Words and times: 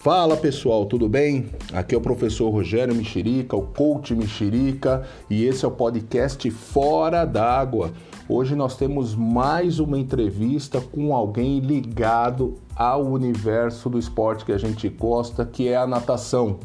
Fala 0.00 0.36
pessoal, 0.36 0.86
tudo 0.86 1.08
bem? 1.08 1.46
Aqui 1.72 1.92
é 1.92 1.98
o 1.98 2.00
professor 2.00 2.50
Rogério 2.50 2.94
Mexerica, 2.94 3.56
o 3.56 3.62
coach 3.62 4.14
Mexerica, 4.14 5.02
e 5.28 5.44
esse 5.44 5.64
é 5.64 5.68
o 5.68 5.72
podcast 5.72 6.48
Fora 6.52 7.24
d'Água. 7.24 7.90
Hoje 8.28 8.54
nós 8.54 8.76
temos 8.76 9.16
mais 9.16 9.80
uma 9.80 9.98
entrevista 9.98 10.80
com 10.80 11.12
alguém 11.12 11.58
ligado 11.58 12.54
ao 12.76 13.04
universo 13.06 13.90
do 13.90 13.98
esporte 13.98 14.44
que 14.44 14.52
a 14.52 14.58
gente 14.58 14.88
gosta, 14.88 15.44
que 15.44 15.66
é 15.66 15.76
a 15.76 15.84
natação. 15.84 16.60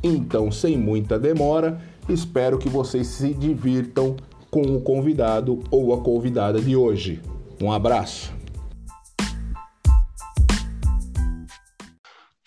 Então, 0.00 0.52
sem 0.52 0.78
muita 0.78 1.18
demora, 1.18 1.80
espero 2.08 2.58
que 2.58 2.68
vocês 2.68 3.08
se 3.08 3.34
divirtam 3.34 4.14
com 4.52 4.62
o 4.62 4.80
convidado 4.80 5.58
ou 5.68 5.92
a 5.92 5.98
convidada 6.00 6.60
de 6.60 6.76
hoje. 6.76 7.20
Um 7.60 7.72
abraço. 7.72 8.37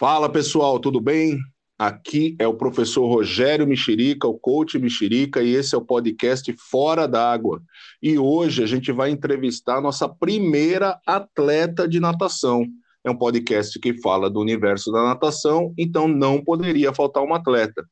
Fala 0.01 0.27
pessoal, 0.27 0.79
tudo 0.79 0.99
bem? 0.99 1.37
Aqui 1.77 2.35
é 2.39 2.47
o 2.47 2.55
professor 2.55 3.05
Rogério 3.05 3.67
Mexerica, 3.67 4.27
o 4.27 4.33
coach 4.33 4.79
Mexerica, 4.79 5.43
e 5.43 5.53
esse 5.53 5.75
é 5.75 5.77
o 5.77 5.85
podcast 5.85 6.51
Fora 6.71 7.07
d'Água. 7.07 7.61
E 8.01 8.17
hoje 8.17 8.63
a 8.63 8.65
gente 8.65 8.91
vai 8.91 9.11
entrevistar 9.11 9.77
a 9.77 9.81
nossa 9.81 10.09
primeira 10.09 10.99
atleta 11.05 11.87
de 11.87 11.99
natação. 11.99 12.65
É 13.03 13.11
um 13.11 13.15
podcast 13.15 13.79
que 13.79 14.01
fala 14.01 14.27
do 14.27 14.39
universo 14.39 14.91
da 14.91 15.03
natação, 15.03 15.71
então 15.77 16.07
não 16.07 16.43
poderia 16.43 16.91
faltar 16.91 17.21
uma 17.21 17.37
atleta. 17.37 17.85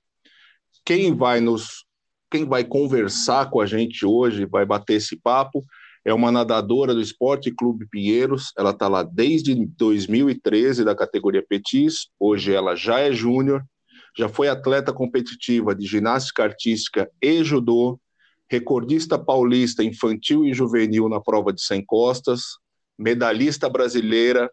Quem 0.84 1.16
vai 1.16 1.40
nos 1.40 1.86
quem 2.32 2.44
vai 2.44 2.64
conversar 2.64 3.52
com 3.52 3.62
a 3.62 3.68
gente 3.68 4.04
hoje, 4.04 4.48
vai 4.48 4.66
bater 4.66 4.96
esse 4.96 5.16
papo, 5.16 5.64
é 6.06 6.14
uma 6.14 6.32
nadadora 6.32 6.94
do 6.94 7.02
Esporte 7.02 7.52
Clube 7.52 7.88
Pinheiros. 7.88 8.52
Ela 8.58 8.72
está 8.72 8.88
lá 8.88 9.04
desde 9.04 9.54
2013 9.54 10.84
da 10.84 10.96
categoria 10.96 11.46
Petis. 11.48 12.08
Hoje 12.20 12.54
ela 12.54 12.76
já 12.76 13.00
é 13.00 13.12
júnior, 13.12 13.64
já 14.18 14.30
foi 14.30 14.48
atleta 14.48 14.94
competitiva 14.94 15.76
de 15.76 15.86
ginástica 15.86 16.44
artística 16.44 17.10
e 17.22 17.44
judô, 17.44 18.00
recordista 18.50 19.20
paulista 19.20 19.84
infantil 19.84 20.46
e 20.46 20.54
juvenil 20.54 21.08
na 21.08 21.22
prova 21.22 21.54
de 21.54 21.62
100 21.62 21.86
costas, 21.86 22.42
medalhista 22.98 23.70
brasileira, 23.70 24.50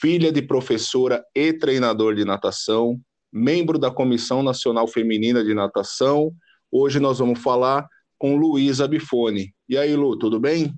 filha 0.00 0.32
de 0.32 0.42
professora 0.42 1.22
e 1.34 1.52
treinador 1.52 2.14
de 2.14 2.24
natação, 2.24 3.00
membro 3.32 3.78
da 3.78 3.90
Comissão 3.90 4.42
Nacional 4.42 4.86
Feminina 4.86 5.44
de 5.44 5.54
Natação. 5.54 6.32
Hoje 6.70 6.98
nós 6.98 7.18
vamos 7.18 7.40
falar 7.40 7.86
com 8.22 8.36
Luísa 8.36 8.86
Bifone. 8.86 9.52
E 9.68 9.76
aí, 9.76 9.96
Lu, 9.96 10.16
tudo 10.16 10.38
bem? 10.38 10.72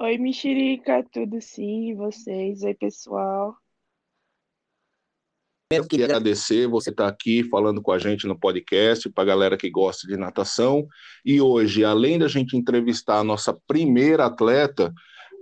Oi, 0.00 0.16
Mexerica, 0.16 1.04
tudo 1.12 1.38
sim, 1.38 1.90
e 1.90 1.94
vocês? 1.94 2.62
Oi, 2.62 2.72
pessoal. 2.72 3.54
Eu 5.70 5.86
queria 5.86 6.06
agradecer 6.06 6.66
você 6.66 6.88
estar 6.88 7.06
aqui 7.06 7.44
falando 7.50 7.82
com 7.82 7.92
a 7.92 7.98
gente 7.98 8.26
no 8.26 8.38
podcast, 8.38 9.10
para 9.10 9.24
a 9.24 9.26
galera 9.26 9.58
que 9.58 9.68
gosta 9.68 10.06
de 10.06 10.16
natação. 10.16 10.88
E 11.22 11.38
hoje, 11.38 11.84
além 11.84 12.18
da 12.18 12.28
gente 12.28 12.56
entrevistar 12.56 13.18
a 13.18 13.24
nossa 13.24 13.52
primeira 13.66 14.24
atleta, 14.24 14.90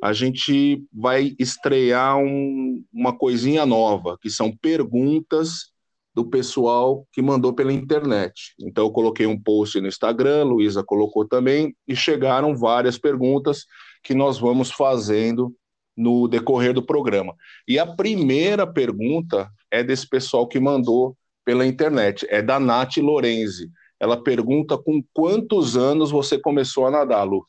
a 0.02 0.12
gente 0.12 0.84
vai 0.92 1.36
estrear 1.38 2.18
um, 2.18 2.84
uma 2.92 3.16
coisinha 3.16 3.64
nova, 3.64 4.18
que 4.20 4.28
são 4.28 4.50
perguntas 4.56 5.71
do 6.14 6.28
pessoal 6.28 7.06
que 7.12 7.22
mandou 7.22 7.54
pela 7.54 7.72
internet. 7.72 8.54
Então, 8.60 8.84
eu 8.84 8.90
coloquei 8.90 9.26
um 9.26 9.40
post 9.40 9.80
no 9.80 9.88
Instagram, 9.88 10.44
Luísa 10.44 10.84
colocou 10.84 11.26
também, 11.26 11.74
e 11.88 11.96
chegaram 11.96 12.56
várias 12.56 12.98
perguntas 12.98 13.64
que 14.02 14.14
nós 14.14 14.38
vamos 14.38 14.70
fazendo 14.70 15.54
no 15.96 16.28
decorrer 16.28 16.72
do 16.72 16.84
programa. 16.84 17.34
E 17.66 17.78
a 17.78 17.86
primeira 17.86 18.66
pergunta 18.66 19.50
é 19.70 19.82
desse 19.82 20.08
pessoal 20.08 20.46
que 20.46 20.60
mandou 20.60 21.16
pela 21.44 21.66
internet, 21.66 22.26
é 22.30 22.40
da 22.42 22.60
Nath 22.60 22.96
Lorenzi. 22.98 23.70
Ela 23.98 24.22
pergunta 24.22 24.76
com 24.76 25.02
quantos 25.12 25.76
anos 25.76 26.10
você 26.10 26.38
começou 26.38 26.86
a 26.86 26.90
nadar, 26.90 27.24
Lu? 27.24 27.46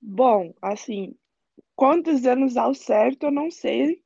Bom, 0.00 0.52
assim, 0.60 1.14
quantos 1.76 2.24
anos 2.26 2.56
ao 2.56 2.74
certo 2.74 3.26
eu 3.26 3.30
não 3.30 3.50
sei, 3.50 4.00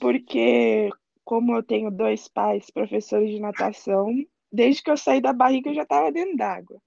porque 0.00 0.90
como 1.26 1.56
eu 1.56 1.62
tenho 1.62 1.90
dois 1.90 2.28
pais 2.28 2.70
professores 2.70 3.28
de 3.30 3.40
natação, 3.40 4.14
desde 4.50 4.80
que 4.80 4.90
eu 4.90 4.96
saí 4.96 5.20
da 5.20 5.32
barriga 5.32 5.68
eu 5.68 5.74
já 5.74 5.82
estava 5.82 6.12
dentro 6.12 6.36
d'água. 6.36 6.80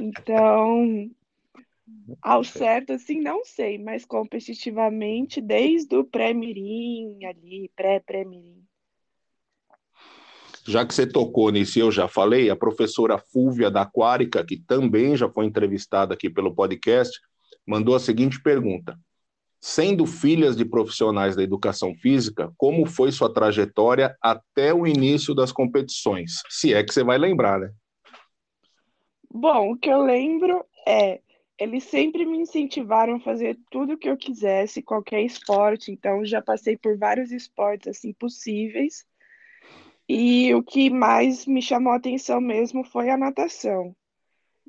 Então, 0.00 1.10
ao 2.22 2.42
certo, 2.42 2.94
assim, 2.94 3.20
não 3.20 3.44
sei, 3.44 3.76
mas 3.76 4.06
competitivamente, 4.06 5.42
desde 5.42 5.94
o 5.94 6.04
pré-mirim 6.04 7.22
ali, 7.26 7.70
pré-pré-mirim. 7.76 8.64
Já 10.66 10.84
que 10.84 10.94
você 10.94 11.06
tocou 11.06 11.50
nisso, 11.50 11.78
eu 11.78 11.92
já 11.92 12.08
falei, 12.08 12.48
a 12.48 12.56
professora 12.56 13.18
Fúvia 13.18 13.70
da 13.70 13.82
Aquárica, 13.82 14.44
que 14.44 14.56
também 14.56 15.16
já 15.16 15.28
foi 15.28 15.44
entrevistada 15.44 16.14
aqui 16.14 16.30
pelo 16.30 16.54
podcast, 16.54 17.20
mandou 17.66 17.94
a 17.94 18.00
seguinte 18.00 18.42
pergunta: 18.42 18.98
Sendo 19.68 20.06
filhas 20.06 20.56
de 20.56 20.64
profissionais 20.64 21.34
da 21.34 21.42
educação 21.42 21.92
física, 21.96 22.52
como 22.56 22.86
foi 22.86 23.10
sua 23.10 23.34
trajetória 23.34 24.16
até 24.22 24.72
o 24.72 24.86
início 24.86 25.34
das 25.34 25.50
competições? 25.50 26.34
Se 26.48 26.72
é 26.72 26.84
que 26.84 26.94
você 26.94 27.02
vai 27.02 27.18
lembrar, 27.18 27.58
né? 27.58 27.72
Bom, 29.28 29.72
o 29.72 29.76
que 29.76 29.90
eu 29.90 30.00
lembro 30.00 30.64
é 30.86 31.20
eles 31.58 31.82
sempre 31.82 32.24
me 32.24 32.38
incentivaram 32.38 33.16
a 33.16 33.20
fazer 33.20 33.58
tudo 33.68 33.94
o 33.94 33.98
que 33.98 34.08
eu 34.08 34.16
quisesse, 34.16 34.80
qualquer 34.80 35.22
esporte. 35.22 35.90
Então, 35.90 36.24
já 36.24 36.40
passei 36.40 36.76
por 36.76 36.96
vários 36.96 37.32
esportes 37.32 37.88
assim 37.88 38.12
possíveis. 38.12 39.04
E 40.08 40.54
o 40.54 40.62
que 40.62 40.88
mais 40.88 41.44
me 41.44 41.60
chamou 41.60 41.92
a 41.92 41.96
atenção 41.96 42.40
mesmo 42.40 42.84
foi 42.84 43.10
a 43.10 43.16
natação. 43.16 43.96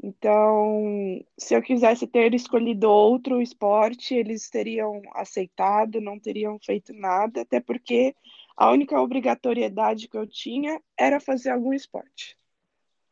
Então, 0.02 1.24
se 1.38 1.56
eu 1.56 1.62
quisesse 1.62 2.06
ter 2.06 2.34
escolhido 2.34 2.88
outro 2.88 3.41
esporte, 3.41 4.13
eles 4.13 4.50
teriam 4.50 5.02
aceitado, 5.16 6.00
não 6.00 6.19
teriam 6.19 6.59
feito 6.63 6.94
nada, 6.94 7.41
até 7.41 7.59
porque 7.59 8.16
a 8.56 8.72
única 8.72 9.00
obrigatoriedade 9.00 10.08
que 10.08 10.18
eu 10.18 10.28
tinha 10.28 10.80
era 10.97 11.19
fazer 11.19 11.50
algum 11.50 11.74
esporte. 11.74 12.38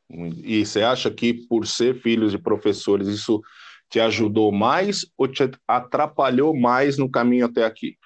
E 0.09 0.63
você 0.63 0.83
acha 0.83 1.09
que 1.09 1.33
por 1.47 1.65
ser 1.65 1.99
filhos 2.01 2.31
de 2.31 2.37
professores, 2.37 3.07
isso 3.07 3.41
te 3.89 3.99
ajudou 3.99 4.51
mais 4.51 5.05
ou 5.17 5.27
te 5.27 5.49
atrapalhou 5.67 6.55
mais 6.55 6.97
no 6.97 7.09
caminho 7.09 7.45
até 7.45 7.65
aqui? 7.65 7.97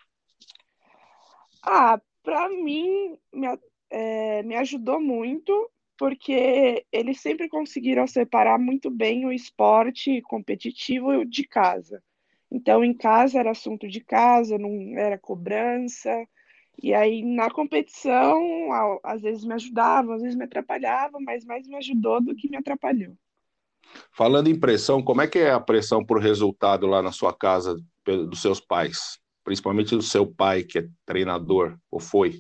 Ah, 1.62 2.00
para 2.24 2.48
mim, 2.50 3.18
me, 3.34 3.48
é, 3.90 4.44
me 4.44 4.56
ajudou 4.56 5.00
muito, 5.02 5.70
porque 6.00 6.86
eles 6.94 7.20
sempre 7.20 7.50
conseguiram 7.50 8.08
separar 8.08 8.58
muito 8.58 8.90
bem 8.90 9.26
o 9.26 9.34
esporte 9.34 10.22
competitivo 10.22 11.26
de 11.26 11.44
casa. 11.44 12.02
Então, 12.50 12.86
em 12.86 12.94
casa 12.94 13.38
era 13.38 13.52
assunto 13.52 13.86
de 13.86 14.00
casa, 14.00 14.58
não 14.58 14.98
era 14.98 15.18
cobrança. 15.18 16.10
E 16.82 16.94
aí, 16.94 17.22
na 17.22 17.52
competição, 17.52 18.40
às 19.04 19.22
vezes 19.22 19.44
me 19.44 19.54
ajudava, 19.56 20.16
às 20.16 20.22
vezes 20.22 20.38
me 20.38 20.46
atrapalhava, 20.46 21.20
mas 21.20 21.44
mais 21.44 21.68
me 21.68 21.76
ajudou 21.76 22.22
do 22.22 22.34
que 22.34 22.50
me 22.50 22.56
atrapalhou. 22.56 23.14
Falando 24.14 24.48
em 24.48 24.58
pressão, 24.58 25.04
como 25.04 25.22
é 25.22 25.28
que 25.28 25.40
é 25.40 25.52
a 25.52 25.60
pressão 25.60 26.04
por 26.04 26.22
resultado 26.22 26.88
lá 26.88 27.02
na 27.02 27.12
sua 27.12 27.34
casa 27.34 27.78
dos 28.06 28.42
seus 28.42 28.62
pais? 28.62 29.20
Principalmente 29.44 29.98
do 29.98 30.02
seu 30.02 30.26
pai, 30.26 30.64
que 30.64 30.80
é 30.80 30.88
treinador, 31.06 31.78
ou 31.92 32.00
foi? 32.00 32.40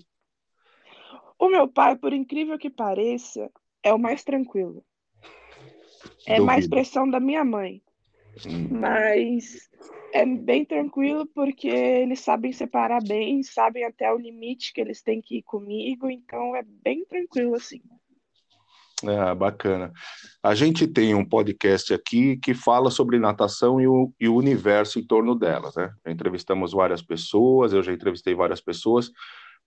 O 1.39 1.47
meu 1.47 1.67
pai, 1.67 1.95
por 1.95 2.11
incrível 2.11 2.59
que 2.59 2.69
pareça, 2.69 3.49
é 3.81 3.93
o 3.93 3.97
mais 3.97 4.23
tranquilo. 4.23 4.83
É 6.27 6.35
Duvido. 6.35 6.45
mais 6.45 6.67
pressão 6.67 7.09
da 7.09 7.19
minha 7.19 7.45
mãe. 7.45 7.81
Hum. 8.45 8.67
Mas 8.71 9.69
é 10.13 10.25
bem 10.25 10.65
tranquilo 10.65 11.25
porque 11.27 11.67
eles 11.67 12.19
sabem 12.19 12.51
separar 12.51 13.01
bem, 13.03 13.41
sabem 13.41 13.85
até 13.85 14.11
o 14.11 14.17
limite 14.17 14.73
que 14.73 14.81
eles 14.81 15.01
têm 15.01 15.21
que 15.21 15.37
ir 15.37 15.43
comigo, 15.43 16.09
então 16.09 16.55
é 16.55 16.63
bem 16.63 17.05
tranquilo 17.05 17.55
assim. 17.55 17.81
É, 19.01 19.33
bacana. 19.33 19.93
A 20.43 20.53
gente 20.53 20.85
tem 20.85 21.15
um 21.15 21.23
podcast 21.23 21.93
aqui 21.93 22.35
que 22.37 22.53
fala 22.53 22.91
sobre 22.91 23.17
natação 23.17 23.79
e 23.79 23.87
o, 23.87 24.13
e 24.19 24.27
o 24.27 24.35
universo 24.35 24.99
em 24.99 25.07
torno 25.07 25.35
delas, 25.35 25.75
né? 25.75 25.93
Já 26.05 26.11
entrevistamos 26.11 26.73
várias 26.73 27.01
pessoas, 27.01 27.71
eu 27.71 27.81
já 27.81 27.93
entrevistei 27.93 28.35
várias 28.35 28.59
pessoas, 28.59 29.09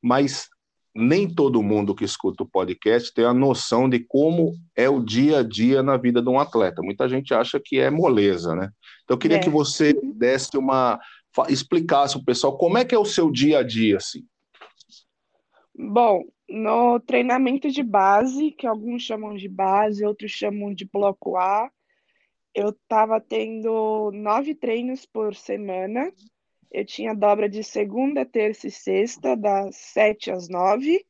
mas 0.03 0.51
nem 0.95 1.33
todo 1.33 1.63
mundo 1.63 1.95
que 1.95 2.05
escuta 2.05 2.43
o 2.43 2.49
podcast 2.49 3.13
tem 3.15 3.25
a 3.25 3.33
noção 3.33 3.89
de 3.89 3.99
como 4.01 4.53
é 4.77 4.89
o 4.89 5.01
dia 5.03 5.39
a 5.39 5.43
dia 5.43 5.83
na 5.83 5.97
vida 5.97 6.21
de 6.21 6.29
um 6.29 6.39
atleta. 6.39 6.83
Muita 6.83 7.09
gente 7.09 7.33
acha 7.33 7.59
que 7.59 7.79
é 7.79 7.91
moleza, 7.91 8.55
né? 8.55 8.71
Então 9.05 9.15
eu 9.15 9.19
queria 9.19 9.39
é. 9.39 9.41
que 9.41 9.49
você 9.49 9.95
desse 10.15 10.57
uma 10.57 11.01
explicasse 11.49 12.17
o 12.17 12.25
pessoal 12.25 12.59
como 12.59 12.77
é 12.77 12.85
que 12.85 12.95
é 12.95 12.99
o 12.99 13.07
seu 13.07 13.31
dia 13.31 13.61
a 13.61 13.63
dia 13.63 13.97
assim. 13.97 14.23
Bom, 15.75 16.25
no 16.47 17.01
treinamento 17.01 17.71
de 17.71 17.83
base, 17.83 18.51
que 18.51 18.67
alguns 18.67 19.03
chamam 19.03 19.35
de 19.35 19.49
base, 19.49 20.05
outros 20.05 20.31
chamam 20.31 20.75
de 20.75 20.85
bloco 20.85 21.39
A, 21.39 21.71
eu 22.55 22.69
estava 22.69 23.19
tendo 23.19 24.11
nove 24.13 24.55
treinos 24.55 25.07
por 25.07 25.35
semana 25.35 26.13
eu 26.73 26.87
tinha 26.87 27.15
dobra 27.15 27.49
de 27.51 27.63
segunda, 27.63 28.25
terça 28.25 28.67
e 28.67 28.71
sexta, 28.71 29.37
das 29.37 29.77
7 29.77 30.31
às 30.31 30.49
9, 30.49 31.05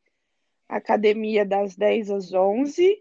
academia 0.69 1.47
das 1.47 1.76
10 1.76 2.11
às 2.11 2.32
11, 2.32 3.00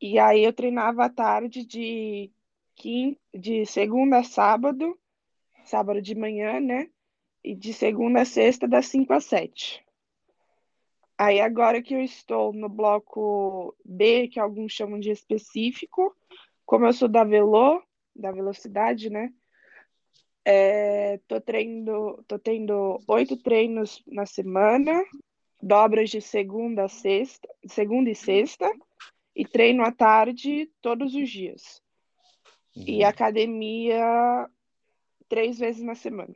e 0.00 0.18
aí 0.18 0.42
eu 0.42 0.52
treinava 0.52 1.04
à 1.04 1.10
tarde 1.10 1.64
de, 1.64 2.32
quinta, 2.74 3.20
de 3.34 3.66
segunda 3.66 4.20
a 4.20 4.24
sábado, 4.24 4.98
sábado 5.66 6.00
de 6.00 6.14
manhã, 6.14 6.58
né? 6.58 6.88
E 7.44 7.54
de 7.54 7.74
segunda 7.74 8.22
a 8.22 8.24
sexta, 8.24 8.66
das 8.66 8.86
5 8.86 9.12
às 9.12 9.24
7. 9.26 9.84
Aí 11.18 11.38
agora 11.38 11.82
que 11.82 11.92
eu 11.92 12.00
estou 12.00 12.50
no 12.50 12.68
bloco 12.68 13.76
B, 13.84 14.26
que 14.28 14.40
alguns 14.40 14.72
chamam 14.72 14.98
de 14.98 15.10
específico, 15.10 16.16
como 16.64 16.86
eu 16.86 16.94
sou 16.94 17.08
da 17.08 17.24
Velo, 17.24 17.82
da 18.16 18.32
velocidade, 18.32 19.10
né? 19.10 19.30
É, 20.44 21.18
tô, 21.28 21.40
treino, 21.40 22.22
tô 22.26 22.38
tendo 22.38 22.98
oito 23.06 23.36
treinos 23.36 24.02
na 24.06 24.24
semana, 24.24 25.04
dobras 25.62 26.10
de 26.10 26.20
segunda 26.20 26.84
a 26.84 26.88
sexta, 26.88 27.48
segunda 27.66 28.10
e 28.10 28.14
sexta, 28.14 28.70
e 29.36 29.44
treino 29.44 29.84
à 29.84 29.92
tarde 29.92 30.70
todos 30.80 31.14
os 31.14 31.28
dias. 31.28 31.82
Uhum. 32.74 32.84
E 32.86 33.04
academia 33.04 34.48
três 35.28 35.58
vezes 35.58 35.82
na 35.82 35.94
semana. 35.94 36.34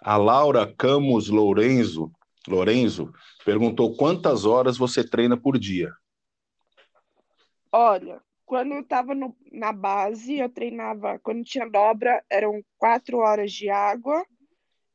A 0.00 0.16
Laura 0.16 0.72
Camus 0.76 1.28
Lourenço, 1.28 2.10
Lourenço 2.46 3.12
perguntou 3.44 3.96
quantas 3.96 4.44
horas 4.44 4.76
você 4.78 5.02
treina 5.02 5.36
por 5.36 5.58
dia. 5.58 5.92
Olha, 7.70 8.22
quando 8.48 8.72
eu 8.72 8.80
estava 8.80 9.12
na 9.52 9.72
base, 9.74 10.38
eu 10.38 10.48
treinava, 10.48 11.18
quando 11.18 11.44
tinha 11.44 11.68
dobra, 11.68 12.24
eram 12.30 12.64
quatro 12.78 13.18
horas 13.18 13.52
de 13.52 13.68
água 13.68 14.24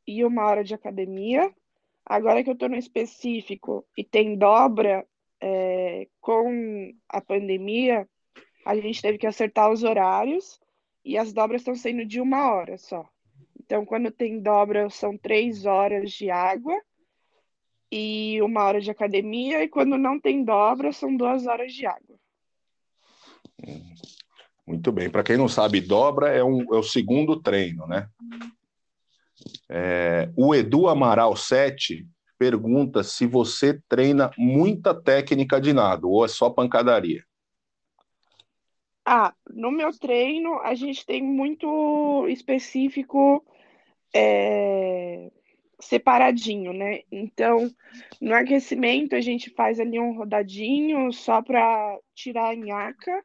e 0.04 0.24
uma 0.24 0.44
hora 0.44 0.64
de 0.64 0.74
academia. 0.74 1.54
Agora 2.04 2.42
que 2.42 2.50
eu 2.50 2.54
estou 2.54 2.68
no 2.68 2.76
específico 2.76 3.86
e 3.96 4.02
tem 4.02 4.36
dobra, 4.36 5.06
é, 5.40 6.08
com 6.20 6.92
a 7.08 7.20
pandemia, 7.20 8.08
a 8.66 8.74
gente 8.74 9.00
teve 9.00 9.18
que 9.18 9.26
acertar 9.26 9.70
os 9.70 9.84
horários 9.84 10.58
e 11.04 11.16
as 11.16 11.32
dobras 11.32 11.60
estão 11.60 11.76
sendo 11.76 12.04
de 12.04 12.20
uma 12.20 12.52
hora 12.52 12.76
só. 12.76 13.08
Então, 13.62 13.86
quando 13.86 14.10
tem 14.10 14.40
dobra, 14.40 14.90
são 14.90 15.16
três 15.16 15.64
horas 15.64 16.10
de 16.10 16.28
água 16.28 16.76
e 17.88 18.42
uma 18.42 18.64
hora 18.64 18.80
de 18.80 18.90
academia, 18.90 19.62
e 19.62 19.68
quando 19.68 19.96
não 19.96 20.18
tem 20.18 20.42
dobra, 20.42 20.92
são 20.92 21.16
duas 21.16 21.46
horas 21.46 21.72
de 21.72 21.86
água. 21.86 22.18
Muito 24.66 24.90
bem. 24.90 25.10
Para 25.10 25.22
quem 25.22 25.36
não 25.36 25.48
sabe, 25.48 25.80
dobra 25.80 26.30
é, 26.30 26.42
um, 26.42 26.62
é 26.74 26.78
o 26.78 26.82
segundo 26.82 27.40
treino, 27.40 27.86
né? 27.86 28.08
É, 29.68 30.30
o 30.36 30.54
Edu 30.54 30.88
Amaral 30.88 31.36
7 31.36 32.06
pergunta 32.38 33.02
se 33.02 33.26
você 33.26 33.80
treina 33.88 34.30
muita 34.36 34.94
técnica 34.94 35.60
de 35.60 35.72
nado 35.72 36.10
ou 36.10 36.24
é 36.24 36.28
só 36.28 36.50
pancadaria. 36.50 37.24
Ah, 39.04 39.34
no 39.50 39.70
meu 39.70 39.96
treino 39.98 40.58
a 40.60 40.74
gente 40.74 41.04
tem 41.04 41.22
muito 41.22 42.26
específico 42.28 43.44
é, 44.14 45.30
separadinho, 45.78 46.72
né? 46.72 47.00
Então, 47.12 47.70
no 48.20 48.34
aquecimento 48.34 49.14
a 49.14 49.20
gente 49.20 49.50
faz 49.50 49.78
ali 49.78 50.00
um 50.00 50.16
rodadinho 50.16 51.12
só 51.12 51.42
para 51.42 51.98
tirar 52.14 52.50
a 52.50 52.56
nhaca 52.56 53.22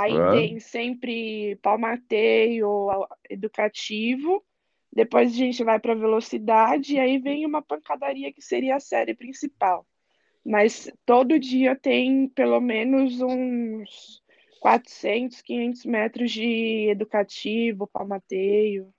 Aí 0.00 0.12
tem 0.32 0.60
sempre 0.60 1.56
palmateio 1.56 2.88
educativo. 3.28 4.42
Depois 4.92 5.32
a 5.32 5.36
gente 5.36 5.62
vai 5.62 5.78
para 5.78 5.94
velocidade 5.94 6.94
e 6.94 6.98
aí 6.98 7.18
vem 7.18 7.46
uma 7.46 7.62
pancadaria 7.62 8.32
que 8.32 8.42
seria 8.42 8.76
a 8.76 8.80
série 8.80 9.14
principal. 9.14 9.86
Mas 10.44 10.90
todo 11.04 11.38
dia 11.38 11.76
tem 11.76 12.28
pelo 12.28 12.60
menos 12.60 13.20
uns 13.20 14.22
400, 14.60 15.42
500 15.42 15.84
metros 15.84 16.30
de 16.32 16.88
educativo, 16.88 17.86
palmateio. 17.86 18.92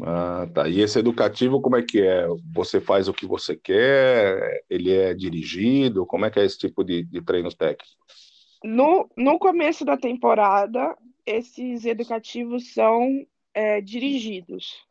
Ah, 0.00 0.48
tá. 0.54 0.68
E 0.68 0.80
esse 0.80 0.98
educativo, 0.98 1.60
como 1.60 1.76
é 1.76 1.82
que 1.82 2.00
é? 2.00 2.26
Você 2.52 2.80
faz 2.80 3.08
o 3.08 3.12
que 3.12 3.26
você 3.26 3.56
quer? 3.56 4.64
Ele 4.70 4.92
é 4.92 5.12
dirigido? 5.14 6.06
Como 6.06 6.24
é 6.24 6.30
que 6.30 6.38
é 6.38 6.44
esse 6.44 6.58
tipo 6.58 6.84
de, 6.84 7.04
de 7.04 7.20
treino 7.20 7.52
técnico? 7.52 7.98
No, 8.64 9.08
no 9.16 9.38
começo 9.38 9.84
da 9.84 9.96
temporada, 9.96 10.96
esses 11.24 11.84
educativos 11.84 12.72
são 12.72 13.26
é, 13.54 13.80
dirigidos. 13.80 14.86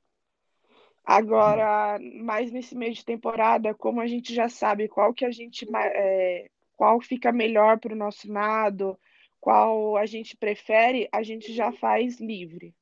Agora, 1.04 1.98
mais 2.22 2.52
nesse 2.52 2.76
meio 2.76 2.94
de 2.94 3.06
temporada, 3.06 3.74
como 3.74 4.02
a 4.02 4.08
gente 4.08 4.34
já 4.34 4.50
sabe 4.50 4.90
qual 4.90 5.14
que 5.14 5.24
a 5.24 5.32
gente 5.32 5.66
é, 5.74 6.50
qual 6.76 7.02
fica 7.02 7.32
melhor 7.32 7.80
para 7.80 7.94
o 7.94 7.98
nosso 7.98 8.32
nado, 8.32 8.98
qual 9.40 9.96
a 9.98 10.06
gente 10.06 10.36
prefere, 10.36 11.08
a 11.12 11.24
gente 11.24 11.54
já 11.54 11.72
faz 11.72 12.20
livre. 12.20 12.76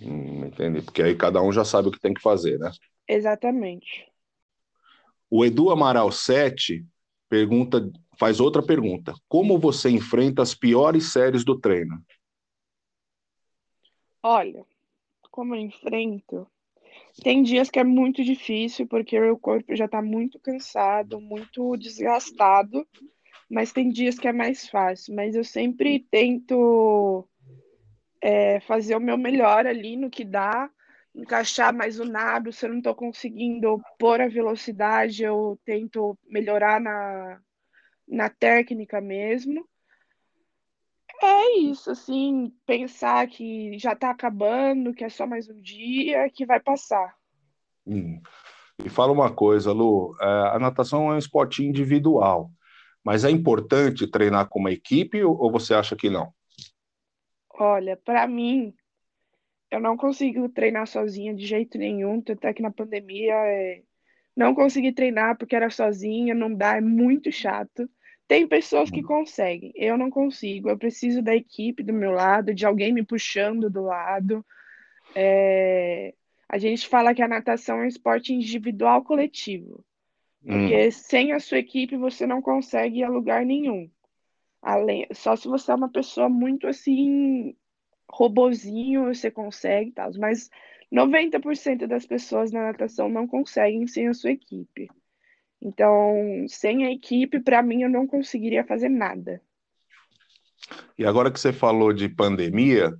Hum, 0.00 0.46
entendi, 0.46 0.82
porque 0.82 1.02
aí 1.02 1.16
cada 1.16 1.42
um 1.42 1.52
já 1.52 1.64
sabe 1.64 1.88
o 1.88 1.90
que 1.90 2.00
tem 2.00 2.14
que 2.14 2.22
fazer, 2.22 2.58
né? 2.58 2.70
Exatamente. 3.08 4.06
O 5.28 5.44
Edu 5.44 5.70
Amaral 5.70 6.12
7 6.12 6.86
pergunta 7.28 7.90
faz 8.18 8.40
outra 8.40 8.62
pergunta: 8.62 9.14
Como 9.28 9.58
você 9.58 9.90
enfrenta 9.90 10.42
as 10.42 10.54
piores 10.54 11.12
séries 11.12 11.44
do 11.44 11.58
treino? 11.58 12.02
Olha, 14.22 14.64
como 15.30 15.54
eu 15.54 15.60
enfrento? 15.60 16.46
Tem 17.22 17.42
dias 17.42 17.70
que 17.70 17.78
é 17.78 17.84
muito 17.84 18.22
difícil, 18.22 18.86
porque 18.86 19.18
o 19.18 19.38
corpo 19.38 19.74
já 19.74 19.86
está 19.86 20.00
muito 20.00 20.38
cansado, 20.38 21.20
muito 21.20 21.76
desgastado, 21.76 22.86
mas 23.50 23.72
tem 23.72 23.90
dias 23.90 24.18
que 24.18 24.28
é 24.28 24.32
mais 24.32 24.68
fácil. 24.68 25.14
Mas 25.14 25.34
eu 25.34 25.44
sempre 25.44 26.06
tento 26.10 27.28
é, 28.20 28.60
fazer 28.60 28.94
o 28.96 29.00
meu 29.00 29.18
melhor 29.18 29.66
ali 29.66 29.96
no 29.96 30.08
que 30.08 30.24
dá, 30.24 30.70
encaixar 31.14 31.74
mais 31.74 31.98
o 31.98 32.04
nado. 32.04 32.52
Se 32.52 32.66
eu 32.66 32.70
não 32.70 32.78
estou 32.78 32.94
conseguindo 32.94 33.80
pôr 33.98 34.20
a 34.20 34.28
velocidade, 34.28 35.22
eu 35.22 35.58
tento 35.64 36.16
melhorar 36.26 36.80
na, 36.80 37.40
na 38.12 38.28
técnica 38.28 39.00
mesmo. 39.00 39.66
É 41.22 41.58
isso, 41.58 41.90
assim, 41.90 42.52
pensar 42.66 43.26
que 43.28 43.78
já 43.78 43.92
está 43.92 44.10
acabando, 44.10 44.92
que 44.92 45.04
é 45.04 45.08
só 45.08 45.26
mais 45.26 45.48
um 45.48 45.60
dia, 45.60 46.28
que 46.30 46.44
vai 46.44 46.60
passar. 46.60 47.14
Hum. 47.86 48.20
E 48.84 48.88
fala 48.88 49.12
uma 49.12 49.32
coisa, 49.32 49.72
Lu, 49.72 50.16
é, 50.20 50.24
a 50.24 50.58
natação 50.58 51.10
é 51.10 51.14
um 51.14 51.18
esporte 51.18 51.64
individual, 51.64 52.50
mas 53.04 53.24
é 53.24 53.30
importante 53.30 54.06
treinar 54.06 54.48
com 54.48 54.58
uma 54.58 54.72
equipe 54.72 55.22
ou 55.22 55.50
você 55.50 55.74
acha 55.74 55.94
que 55.94 56.10
não? 56.10 56.34
Olha, 57.54 57.96
para 57.96 58.26
mim, 58.26 58.74
eu 59.70 59.80
não 59.80 59.96
consigo 59.96 60.48
treinar 60.48 60.86
sozinha 60.86 61.34
de 61.34 61.46
jeito 61.46 61.78
nenhum, 61.78 62.22
até 62.28 62.52
que 62.52 62.62
na 62.62 62.70
pandemia 62.70 63.34
é... 63.34 63.82
não 64.36 64.54
consegui 64.54 64.92
treinar 64.92 65.38
porque 65.38 65.54
era 65.54 65.70
sozinha, 65.70 66.34
não 66.34 66.52
dá, 66.52 66.76
é 66.76 66.80
muito 66.80 67.30
chato. 67.30 67.88
Tem 68.28 68.46
pessoas 68.46 68.90
que 68.90 69.02
conseguem, 69.02 69.72
eu 69.74 69.98
não 69.98 70.10
consigo. 70.10 70.70
Eu 70.70 70.78
preciso 70.78 71.20
da 71.20 71.34
equipe 71.34 71.82
do 71.82 71.92
meu 71.92 72.12
lado, 72.12 72.54
de 72.54 72.64
alguém 72.64 72.92
me 72.92 73.04
puxando 73.04 73.68
do 73.68 73.82
lado. 73.82 74.44
É... 75.14 76.14
A 76.48 76.58
gente 76.58 76.86
fala 76.86 77.14
que 77.14 77.22
a 77.22 77.28
natação 77.28 77.80
é 77.80 77.84
um 77.84 77.88
esporte 77.88 78.32
individual 78.32 79.02
coletivo, 79.02 79.84
porque 80.44 80.86
hum. 80.86 80.90
sem 80.90 81.32
a 81.32 81.40
sua 81.40 81.58
equipe 81.58 81.96
você 81.96 82.26
não 82.26 82.42
consegue 82.42 83.00
ir 83.00 83.04
a 83.04 83.08
lugar 83.08 83.44
nenhum. 83.44 83.90
Além... 84.60 85.06
Só 85.12 85.34
se 85.36 85.48
você 85.48 85.72
é 85.72 85.74
uma 85.74 85.90
pessoa 85.90 86.28
muito 86.28 86.66
assim, 86.66 87.56
robozinho, 88.10 89.06
você 89.06 89.30
consegue, 89.30 89.92
tal. 89.92 90.10
mas 90.18 90.50
90% 90.92 91.86
das 91.86 92.04
pessoas 92.04 92.52
na 92.52 92.64
natação 92.64 93.08
não 93.08 93.26
conseguem 93.26 93.86
sem 93.86 94.08
a 94.08 94.14
sua 94.14 94.32
equipe. 94.32 94.88
Então, 95.64 96.44
sem 96.48 96.84
a 96.84 96.90
equipe, 96.90 97.38
para 97.38 97.62
mim, 97.62 97.82
eu 97.82 97.88
não 97.88 98.04
conseguiria 98.04 98.64
fazer 98.64 98.88
nada. 98.88 99.40
E 100.98 101.06
agora 101.06 101.30
que 101.30 101.38
você 101.38 101.52
falou 101.52 101.92
de 101.92 102.08
pandemia, 102.08 102.92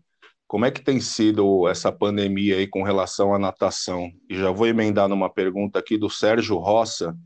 como 0.46 0.64
é 0.64 0.70
que 0.70 0.80
tem 0.80 1.00
sido 1.00 1.66
essa 1.68 1.90
pandemia 1.90 2.58
aí 2.58 2.68
com 2.68 2.84
relação 2.84 3.34
à 3.34 3.38
natação? 3.38 4.12
E 4.30 4.36
já 4.36 4.52
vou 4.52 4.68
emendar 4.68 5.08
numa 5.08 5.28
pergunta 5.28 5.80
aqui 5.80 5.98
do 5.98 6.08
Sérgio 6.08 6.56
Roça. 6.56 7.16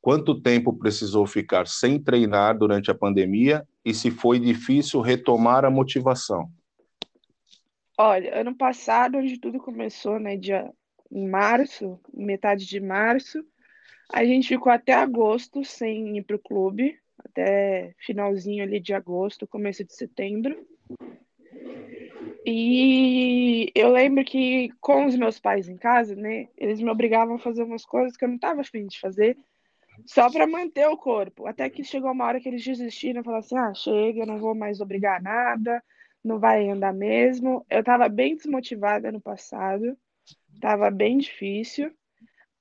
Quanto 0.00 0.40
tempo 0.40 0.76
precisou 0.76 1.24
ficar 1.24 1.68
sem 1.68 2.02
treinar 2.02 2.58
durante 2.58 2.90
a 2.90 2.94
pandemia 2.94 3.64
e 3.84 3.94
se 3.94 4.10
foi 4.10 4.40
difícil 4.40 5.00
retomar 5.00 5.64
a 5.64 5.70
motivação? 5.70 6.50
Olha, 7.96 8.40
ano 8.40 8.56
passado, 8.56 9.18
onde 9.18 9.38
tudo 9.38 9.58
começou, 9.60 10.18
né, 10.18 10.36
dia 10.36 10.68
em 11.12 11.28
março, 11.28 12.00
metade 12.12 12.66
de 12.66 12.80
março, 12.80 13.44
a 14.12 14.24
gente 14.24 14.48
ficou 14.48 14.72
até 14.72 14.92
agosto 14.92 15.64
sem 15.64 16.18
ir 16.18 16.22
para 16.22 16.36
o 16.36 16.40
clube, 16.40 16.98
até 17.18 17.94
finalzinho 17.98 18.62
ali 18.62 18.80
de 18.80 18.92
agosto, 18.92 19.46
começo 19.46 19.84
de 19.84 19.94
setembro. 19.94 20.66
E 22.44 23.70
eu 23.74 23.92
lembro 23.92 24.24
que 24.24 24.70
com 24.80 25.06
os 25.06 25.14
meus 25.14 25.38
pais 25.38 25.68
em 25.68 25.76
casa, 25.76 26.16
né, 26.16 26.48
eles 26.56 26.80
me 26.80 26.90
obrigavam 26.90 27.36
a 27.36 27.38
fazer 27.38 27.62
umas 27.62 27.84
coisas 27.84 28.16
que 28.16 28.24
eu 28.24 28.28
não 28.28 28.36
estava 28.36 28.62
afim 28.62 28.86
de 28.86 28.98
fazer, 28.98 29.36
só 30.06 30.30
para 30.30 30.46
manter 30.46 30.88
o 30.88 30.96
corpo. 30.96 31.46
Até 31.46 31.68
que 31.68 31.84
chegou 31.84 32.10
uma 32.10 32.24
hora 32.24 32.40
que 32.40 32.48
eles 32.48 32.64
desistiram, 32.64 33.22
falaram 33.22 33.44
assim: 33.44 33.56
ah, 33.56 33.74
chega, 33.74 34.26
não 34.26 34.38
vou 34.38 34.54
mais 34.54 34.80
obrigar 34.80 35.22
nada, 35.22 35.82
não 36.24 36.38
vai 36.38 36.68
andar 36.68 36.94
mesmo. 36.94 37.64
Eu 37.70 37.80
estava 37.80 38.08
bem 38.08 38.34
desmotivada 38.34 39.12
no 39.12 39.20
passado, 39.20 39.96
estava 40.54 40.90
bem 40.90 41.18
difícil. 41.18 41.92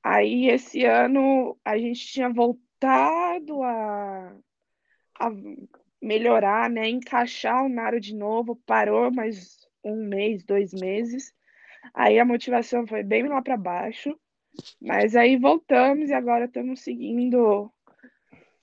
Aí 0.04 0.50
esse 0.50 0.86
ano 0.86 1.58
a 1.64 1.78
gente 1.78 2.06
tinha 2.08 2.30
voltado 2.30 3.62
a, 3.64 4.34
a 5.20 5.30
melhorar, 6.02 6.70
né, 6.70 6.88
encaixar 6.90 7.66
o 7.66 7.70
Naro 7.70 8.00
de 8.00 8.16
novo, 8.16 8.56
parou 8.66 9.12
mais 9.12 9.68
um 9.84 10.08
mês, 10.08 10.44
dois 10.44 10.74
meses. 10.74 11.34
Aí 11.94 12.20
a 12.20 12.26
motivação 12.26 12.88
foi 12.88 13.04
bem 13.04 13.28
lá 13.28 13.42
para 13.42 13.58
baixo. 13.58 14.18
Mas 14.82 15.16
aí 15.16 15.38
voltamos 15.38 16.10
e 16.10 16.14
agora 16.14 16.46
estamos 16.46 16.82
seguindo 16.82 17.72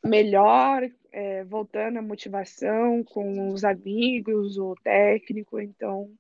melhor, 0.04 0.88
é, 1.12 1.44
voltando 1.44 1.98
a 1.98 2.02
motivação 2.02 3.02
com 3.04 3.48
os 3.48 3.64
amigos, 3.64 4.58
o 4.58 4.74
técnico, 4.82 5.60
então 5.60 6.10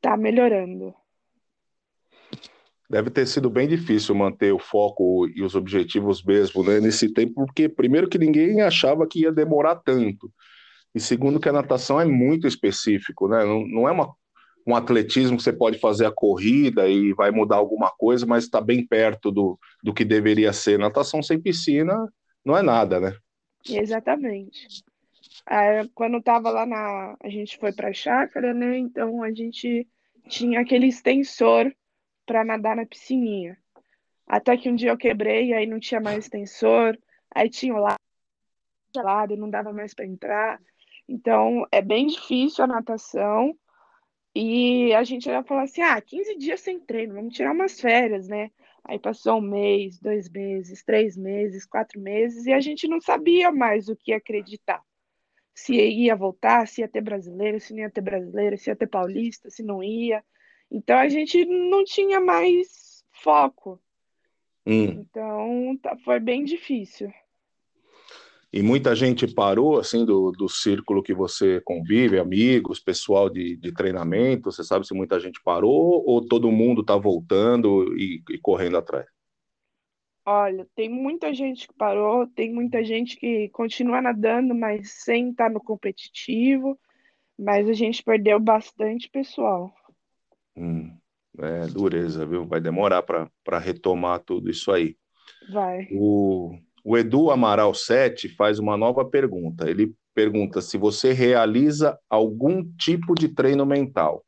tá 0.00 0.16
melhorando. 0.16 0.94
Deve 2.92 3.08
ter 3.08 3.26
sido 3.26 3.48
bem 3.48 3.66
difícil 3.66 4.14
manter 4.14 4.52
o 4.52 4.58
foco 4.58 5.26
e 5.34 5.42
os 5.42 5.54
objetivos 5.54 6.22
mesmo 6.22 6.62
né, 6.62 6.78
nesse 6.78 7.10
tempo, 7.10 7.32
porque 7.32 7.66
primeiro 7.66 8.06
que 8.06 8.18
ninguém 8.18 8.60
achava 8.60 9.06
que 9.06 9.20
ia 9.20 9.32
demorar 9.32 9.76
tanto, 9.76 10.30
e 10.94 11.00
segundo 11.00 11.40
que 11.40 11.48
a 11.48 11.52
natação 11.52 11.98
é 11.98 12.04
muito 12.04 12.46
específico, 12.46 13.28
né? 13.28 13.46
Não, 13.46 13.66
não 13.66 13.88
é 13.88 13.92
uma 13.92 14.14
um 14.66 14.76
atletismo 14.76 15.38
que 15.38 15.42
você 15.42 15.52
pode 15.52 15.78
fazer 15.78 16.06
a 16.06 16.12
corrida 16.12 16.86
e 16.86 17.12
vai 17.14 17.30
mudar 17.30 17.56
alguma 17.56 17.90
coisa, 17.90 18.26
mas 18.26 18.44
está 18.44 18.60
bem 18.60 18.86
perto 18.86 19.32
do, 19.32 19.58
do 19.82 19.92
que 19.92 20.04
deveria 20.04 20.52
ser. 20.52 20.78
Natação 20.78 21.20
sem 21.20 21.40
piscina 21.40 21.96
não 22.44 22.56
é 22.56 22.62
nada, 22.62 23.00
né? 23.00 23.16
Exatamente. 23.68 24.84
É, 25.48 25.84
quando 25.94 26.18
estava 26.18 26.50
lá 26.50 26.66
na. 26.66 27.16
A 27.24 27.28
gente 27.28 27.58
foi 27.58 27.72
para 27.72 27.88
a 27.88 27.92
chácara, 27.92 28.54
né? 28.54 28.78
Então 28.78 29.22
a 29.22 29.32
gente 29.32 29.88
tinha 30.28 30.60
aquele 30.60 30.86
extensor 30.86 31.72
para 32.26 32.44
nadar 32.44 32.76
na 32.76 32.86
piscininha. 32.86 33.56
Até 34.26 34.56
que 34.56 34.68
um 34.68 34.74
dia 34.74 34.90
eu 34.90 34.96
quebrei, 34.96 35.52
aí 35.52 35.66
não 35.66 35.80
tinha 35.80 36.00
mais 36.00 36.18
extensor, 36.18 36.98
aí 37.34 37.50
tinha 37.50 37.74
o 37.74 37.78
lado 37.78 37.96
gelado, 38.94 39.36
não 39.36 39.50
dava 39.50 39.72
mais 39.72 39.94
para 39.94 40.06
entrar. 40.06 40.60
Então 41.08 41.66
é 41.70 41.82
bem 41.82 42.06
difícil 42.06 42.64
a 42.64 42.66
natação 42.66 43.56
e 44.34 44.94
a 44.94 45.04
gente 45.04 45.28
ia 45.28 45.42
falar 45.42 45.64
assim: 45.64 45.82
ah, 45.82 46.00
15 46.00 46.36
dias 46.38 46.60
sem 46.60 46.80
treino, 46.80 47.14
vamos 47.14 47.34
tirar 47.34 47.52
umas 47.52 47.80
férias, 47.80 48.28
né? 48.28 48.50
Aí 48.84 48.98
passou 48.98 49.38
um 49.38 49.40
mês, 49.40 49.98
dois 50.00 50.28
meses, 50.28 50.82
três 50.82 51.16
meses, 51.16 51.66
quatro 51.66 52.00
meses, 52.00 52.46
e 52.46 52.52
a 52.52 52.60
gente 52.60 52.88
não 52.88 53.00
sabia 53.00 53.52
mais 53.52 53.88
o 53.88 53.96
que 53.96 54.12
acreditar. 54.12 54.82
Se 55.54 55.74
ia 55.74 56.16
voltar, 56.16 56.66
se 56.66 56.80
ia 56.80 56.88
ter 56.88 57.00
brasileiro, 57.02 57.60
se 57.60 57.72
não 57.74 57.80
ia 57.80 57.90
ter 57.90 58.00
brasileiro, 58.00 58.56
se 58.58 58.70
ia 58.70 58.76
ter 58.76 58.88
paulista, 58.88 59.50
se 59.50 59.62
não 59.62 59.82
ia. 59.82 60.24
Então 60.72 60.98
a 60.98 61.08
gente 61.08 61.44
não 61.44 61.84
tinha 61.84 62.18
mais 62.18 63.04
foco. 63.12 63.78
Hum. 64.66 64.84
Então 64.84 65.78
tá, 65.82 65.94
foi 65.98 66.18
bem 66.18 66.44
difícil. 66.44 67.12
E 68.50 68.62
muita 68.62 68.94
gente 68.94 69.26
parou, 69.26 69.78
assim, 69.78 70.04
do, 70.04 70.30
do 70.30 70.48
círculo 70.48 71.02
que 71.02 71.14
você 71.14 71.60
convive, 71.62 72.18
amigos, 72.18 72.78
pessoal 72.78 73.30
de, 73.30 73.56
de 73.56 73.72
treinamento. 73.72 74.50
Você 74.50 74.62
sabe 74.64 74.86
se 74.86 74.94
muita 74.94 75.18
gente 75.20 75.42
parou 75.42 76.04
ou 76.06 76.26
todo 76.26 76.52
mundo 76.52 76.82
está 76.82 76.96
voltando 76.96 77.96
e, 77.96 78.22
e 78.30 78.38
correndo 78.38 78.76
atrás? 78.76 79.06
Olha, 80.24 80.66
tem 80.74 80.88
muita 80.88 81.34
gente 81.34 81.66
que 81.66 81.74
parou, 81.74 82.26
tem 82.28 82.52
muita 82.52 82.84
gente 82.84 83.16
que 83.16 83.48
continua 83.48 84.00
nadando, 84.00 84.54
mas 84.54 85.02
sem 85.02 85.30
estar 85.30 85.50
no 85.50 85.60
competitivo. 85.60 86.78
Mas 87.38 87.68
a 87.68 87.72
gente 87.72 88.02
perdeu 88.02 88.38
bastante 88.38 89.08
pessoal. 89.08 89.74
Hum, 90.56 90.96
é 91.38 91.66
dureza, 91.66 92.26
viu? 92.26 92.46
Vai 92.46 92.60
demorar 92.60 93.02
para 93.02 93.58
retomar 93.58 94.20
tudo 94.20 94.50
isso 94.50 94.70
aí. 94.70 94.96
Vai. 95.50 95.88
O, 95.92 96.56
o 96.84 96.96
Edu 96.96 97.30
Amaral 97.30 97.74
7 97.74 98.28
faz 98.28 98.58
uma 98.58 98.76
nova 98.76 99.04
pergunta. 99.04 99.68
Ele 99.68 99.94
pergunta 100.14 100.60
se 100.60 100.76
você 100.76 101.12
realiza 101.12 101.98
algum 102.08 102.62
tipo 102.76 103.14
de 103.14 103.28
treino 103.28 103.64
mental. 103.64 104.24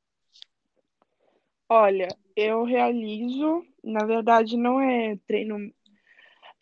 Olha, 1.69 2.09
eu 2.37 2.65
realizo, 2.65 3.65
na 3.83 4.05
verdade 4.05 4.57
não 4.57 4.81
é 4.81 5.19
treino 5.27 5.73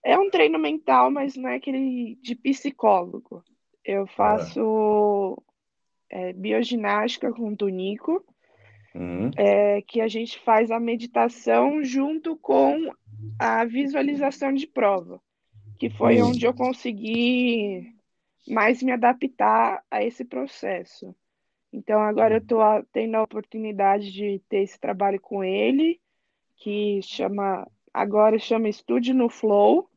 é 0.04 0.18
um 0.18 0.28
treino 0.30 0.58
mental, 0.58 1.10
mas 1.10 1.36
não 1.36 1.48
é 1.48 1.56
aquele 1.56 2.16
de 2.20 2.34
psicólogo. 2.34 3.44
Eu 3.84 4.06
faço 4.06 5.40
é. 6.10 6.30
É, 6.30 6.32
bioginástica 6.32 7.32
com 7.32 7.52
o 7.52 7.56
Tunico, 7.56 8.24
uhum. 8.94 9.30
é, 9.36 9.82
que 9.82 10.00
a 10.00 10.08
gente 10.08 10.38
faz 10.40 10.70
a 10.70 10.80
meditação 10.80 11.82
junto 11.82 12.36
com 12.36 12.92
a 13.38 13.64
visualização 13.64 14.52
de 14.52 14.66
prova 14.66 15.20
que 15.82 15.90
foi 15.90 16.22
onde 16.22 16.46
eu 16.46 16.54
consegui 16.54 17.92
mais 18.46 18.80
me 18.84 18.92
adaptar 18.92 19.82
a 19.90 20.04
esse 20.04 20.24
processo. 20.24 21.12
Então, 21.72 22.00
agora 22.00 22.34
eu 22.34 22.38
estou 22.38 22.60
tendo 22.92 23.16
a 23.16 23.22
oportunidade 23.24 24.12
de 24.12 24.40
ter 24.48 24.58
esse 24.58 24.78
trabalho 24.78 25.20
com 25.20 25.42
ele, 25.42 26.00
que 26.54 27.00
chama 27.02 27.66
agora 27.92 28.38
chama 28.38 28.68
Estúdio 28.68 29.12
no 29.12 29.28
Flow. 29.28 29.90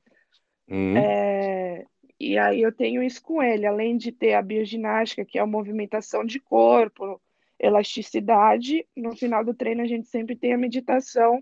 Uhum. 0.67 0.97
É, 0.97 1.85
e 2.19 2.35
aí 2.35 2.63
eu 2.63 2.71
tenho 2.71 3.03
isso 3.03 3.21
com 3.21 3.43
ele, 3.43 3.67
além 3.67 3.95
de 3.95 4.11
ter 4.11 4.33
a 4.33 4.41
bioginástica, 4.41 5.23
que 5.23 5.37
é 5.37 5.41
a 5.43 5.45
movimentação 5.45 6.25
de 6.25 6.39
corpo, 6.39 7.21
elasticidade, 7.59 8.85
no 8.95 9.15
final 9.15 9.43
do 9.43 9.53
treino 9.53 9.81
a 9.81 9.88
gente 9.88 10.07
sempre 10.07 10.35
tem 10.35 10.53
a 10.53 10.57
meditação 10.57 11.41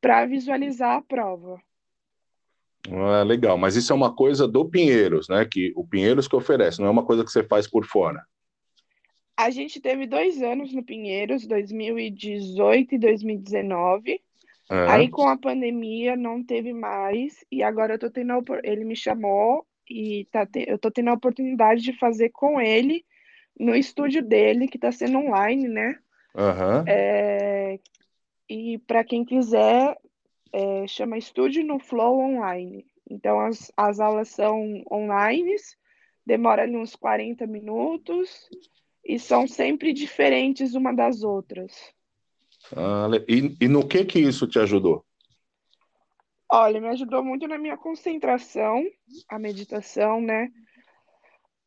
para 0.00 0.26
visualizar 0.26 0.96
a 0.96 1.02
prova. 1.02 1.60
Ah, 2.90 3.22
legal, 3.22 3.58
mas 3.58 3.74
isso 3.76 3.92
é 3.92 3.96
uma 3.96 4.14
coisa 4.14 4.46
do 4.46 4.64
Pinheiros, 4.64 5.28
né? 5.28 5.44
Que 5.44 5.72
o 5.74 5.86
Pinheiros 5.86 6.28
que 6.28 6.36
oferece, 6.36 6.80
não 6.80 6.86
é 6.86 6.90
uma 6.90 7.04
coisa 7.04 7.24
que 7.24 7.30
você 7.30 7.42
faz 7.42 7.68
por 7.68 7.84
fora. 7.84 8.24
A 9.36 9.50
gente 9.50 9.80
teve 9.80 10.06
dois 10.06 10.40
anos 10.40 10.72
no 10.72 10.82
Pinheiros, 10.82 11.46
2018 11.46 12.94
e 12.94 12.98
2019. 12.98 14.20
É. 14.70 14.86
Aí 14.88 15.08
com 15.08 15.28
a 15.28 15.36
pandemia 15.36 16.16
não 16.16 16.42
teve 16.42 16.72
mais 16.72 17.44
e 17.52 17.62
agora 17.62 17.94
eu 17.94 17.98
tô 17.98 18.10
tendo 18.10 18.32
a, 18.32 18.42
ele 18.64 18.84
me 18.84 18.96
chamou 18.96 19.64
e 19.88 20.26
tá 20.32 20.44
te, 20.44 20.64
eu 20.66 20.78
tô 20.78 20.90
tendo 20.90 21.10
a 21.10 21.14
oportunidade 21.14 21.82
de 21.82 21.92
fazer 21.98 22.30
com 22.30 22.60
ele 22.60 23.04
no 23.58 23.74
estúdio 23.74 24.22
dele 24.22 24.68
que 24.68 24.76
está 24.76 24.92
sendo 24.92 25.18
online, 25.18 25.68
né? 25.68 25.98
Uhum. 26.34 26.84
É, 26.86 27.78
e 28.48 28.78
para 28.78 29.02
quem 29.02 29.24
quiser 29.24 29.96
é, 30.52 30.86
chama 30.86 31.18
Estúdio 31.18 31.64
no 31.64 31.78
Flow 31.78 32.18
Online. 32.18 32.86
Então, 33.08 33.40
as, 33.40 33.72
as 33.76 34.00
aulas 34.00 34.28
são 34.28 34.82
online, 34.90 35.54
demora 36.24 36.62
ali 36.62 36.76
uns 36.76 36.96
40 36.96 37.46
minutos 37.46 38.48
e 39.04 39.18
são 39.18 39.46
sempre 39.46 39.92
diferentes 39.92 40.74
uma 40.74 40.92
das 40.92 41.22
outras. 41.22 41.72
Ah, 42.74 43.08
e, 43.28 43.56
e 43.60 43.68
no 43.68 43.86
que 43.86 44.04
que 44.04 44.18
isso 44.18 44.46
te 44.46 44.58
ajudou? 44.58 45.04
Olha, 46.50 46.80
me 46.80 46.88
ajudou 46.88 47.24
muito 47.24 47.46
na 47.46 47.58
minha 47.58 47.76
concentração, 47.76 48.84
a 49.28 49.38
meditação, 49.38 50.20
né? 50.20 50.50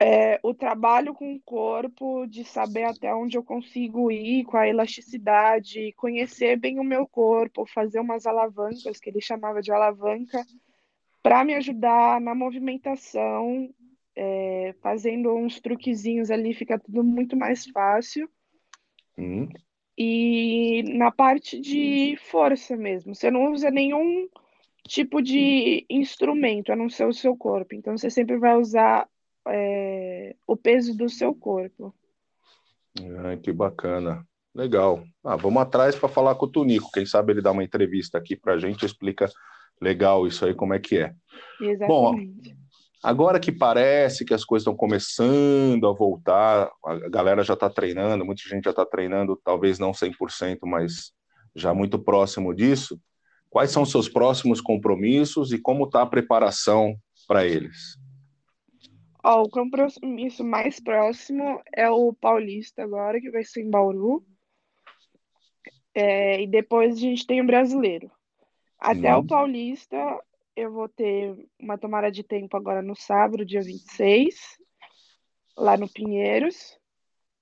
É, 0.01 0.39
o 0.41 0.53
trabalho 0.53 1.13
com 1.13 1.33
o 1.33 1.41
corpo, 1.41 2.25
de 2.25 2.45
saber 2.45 2.85
até 2.85 3.13
onde 3.13 3.37
eu 3.37 3.43
consigo 3.43 4.09
ir 4.09 4.45
com 4.45 4.55
a 4.55 4.67
elasticidade, 4.67 5.93
conhecer 5.97 6.57
bem 6.57 6.79
o 6.79 6.83
meu 6.83 7.05
corpo, 7.05 7.65
fazer 7.65 7.99
umas 7.99 8.25
alavancas, 8.25 8.99
que 8.99 9.09
ele 9.09 9.19
chamava 9.19 9.61
de 9.61 9.73
alavanca, 9.73 10.45
para 11.21 11.43
me 11.43 11.53
ajudar 11.55 12.21
na 12.21 12.33
movimentação, 12.33 13.69
é, 14.15 14.73
fazendo 14.81 15.35
uns 15.35 15.59
truquezinhos 15.59 16.31
ali, 16.31 16.53
fica 16.53 16.79
tudo 16.79 17.03
muito 17.03 17.35
mais 17.35 17.65
fácil. 17.67 18.29
Uhum. 19.17 19.49
E 19.97 20.81
na 20.97 21.11
parte 21.11 21.59
de 21.59 22.17
força 22.31 22.77
mesmo, 22.77 23.13
você 23.13 23.29
não 23.29 23.51
usa 23.51 23.69
nenhum 23.69 24.29
tipo 24.87 25.21
de 25.21 25.85
instrumento 25.89 26.71
a 26.71 26.75
não 26.75 26.89
ser 26.89 27.05
o 27.05 27.13
seu 27.13 27.35
corpo, 27.35 27.75
então 27.75 27.97
você 27.97 28.09
sempre 28.09 28.37
vai 28.37 28.55
usar 28.55 29.09
é, 29.47 30.35
o 30.45 30.55
peso 30.55 30.95
do 30.95 31.09
seu 31.09 31.33
corpo. 31.33 31.93
Ai, 33.23 33.37
que 33.37 33.51
bacana. 33.51 34.25
Legal. 34.53 35.03
Ah, 35.23 35.35
vamos 35.35 35.61
atrás 35.61 35.95
para 35.95 36.09
falar 36.09 36.35
com 36.35 36.45
o 36.45 36.51
Tunico. 36.51 36.91
Quem 36.91 37.05
sabe 37.05 37.33
ele 37.33 37.41
dá 37.41 37.51
uma 37.51 37.63
entrevista 37.63 38.17
aqui 38.17 38.35
para 38.35 38.53
a 38.53 38.59
gente, 38.59 38.85
explica 38.85 39.29
legal 39.81 40.27
isso 40.27 40.45
aí, 40.45 40.53
como 40.53 40.73
é 40.73 40.79
que 40.79 40.97
é. 40.97 41.13
Exatamente. 41.61 41.87
Bom, 42.53 42.59
Agora 43.01 43.39
que 43.39 43.51
parece 43.51 44.25
que 44.25 44.33
as 44.33 44.43
coisas 44.43 44.63
estão 44.63 44.75
começando 44.75 45.87
a 45.87 45.93
voltar, 45.93 46.69
a 46.83 47.09
galera 47.09 47.43
já 47.43 47.53
está 47.53 47.69
treinando, 47.69 48.25
muita 48.25 48.43
gente 48.43 48.65
já 48.65 48.71
está 48.71 48.85
treinando, 48.85 49.39
talvez 49.41 49.79
não 49.79 49.91
100%, 49.93 50.59
mas 50.63 51.13
já 51.55 51.73
muito 51.73 51.97
próximo 51.97 52.53
disso. 52.53 52.99
Quais 53.49 53.71
são 53.71 53.83
os 53.83 53.91
seus 53.91 54.09
próximos 54.09 54.59
compromissos 54.59 55.53
e 55.53 55.57
como 55.57 55.85
está 55.85 56.01
a 56.01 56.05
preparação 56.05 56.93
para 57.25 57.45
eles? 57.45 57.97
Ó, 59.23 59.43
o 59.43 59.49
compromisso 59.49 60.43
mais 60.43 60.79
próximo 60.79 61.61
é 61.75 61.89
o 61.89 62.13
Paulista 62.13 62.83
agora, 62.83 63.19
que 63.19 63.29
vai 63.29 63.43
ser 63.43 63.61
em 63.61 63.69
Bauru. 63.69 64.25
É, 65.93 66.41
e 66.41 66.47
depois 66.47 66.95
a 66.95 66.99
gente 66.99 67.27
tem 67.27 67.41
o 67.41 67.45
brasileiro. 67.45 68.09
Até 68.79 69.13
o 69.13 69.25
Paulista, 69.25 69.97
eu 70.55 70.71
vou 70.71 70.87
ter 70.87 71.35
uma 71.59 71.77
tomada 71.77 72.09
de 72.09 72.23
tempo 72.23 72.55
agora 72.55 72.81
no 72.81 72.95
sábado, 72.95 73.45
dia 73.45 73.61
26, 73.61 74.57
lá 75.57 75.75
no 75.75 75.89
Pinheiros. 75.89 76.79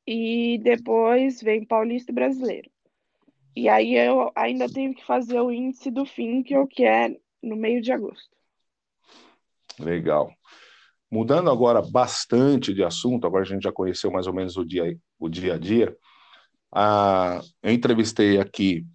E 0.05 0.57
depois 0.63 1.41
vem 1.41 1.65
Paulista 1.65 2.11
e 2.11 2.15
Brasileiro. 2.15 2.71
E 3.55 3.69
aí 3.69 3.95
eu 3.95 4.31
ainda 4.35 4.71
tenho 4.71 4.95
que 4.95 5.05
fazer 5.05 5.39
o 5.41 5.51
índice 5.51 5.91
do 5.91 6.05
fim, 6.05 6.41
que 6.41 6.55
eu 6.55 6.65
quero 6.67 7.19
no 7.41 7.55
meio 7.55 7.81
de 7.81 7.91
agosto. 7.91 8.35
Legal. 9.79 10.31
Mudando 11.09 11.49
agora 11.49 11.81
bastante 11.81 12.73
de 12.73 12.83
assunto, 12.83 13.25
agora 13.25 13.43
a 13.43 13.47
gente 13.47 13.63
já 13.63 13.71
conheceu 13.71 14.11
mais 14.11 14.27
ou 14.27 14.33
menos 14.33 14.57
o 14.57 14.65
dia, 14.65 14.97
o 15.19 15.29
dia 15.29 15.55
a 15.55 15.57
dia. 15.57 15.95
Eu 17.63 17.71
entrevistei 17.71 18.39
aqui 18.39 18.85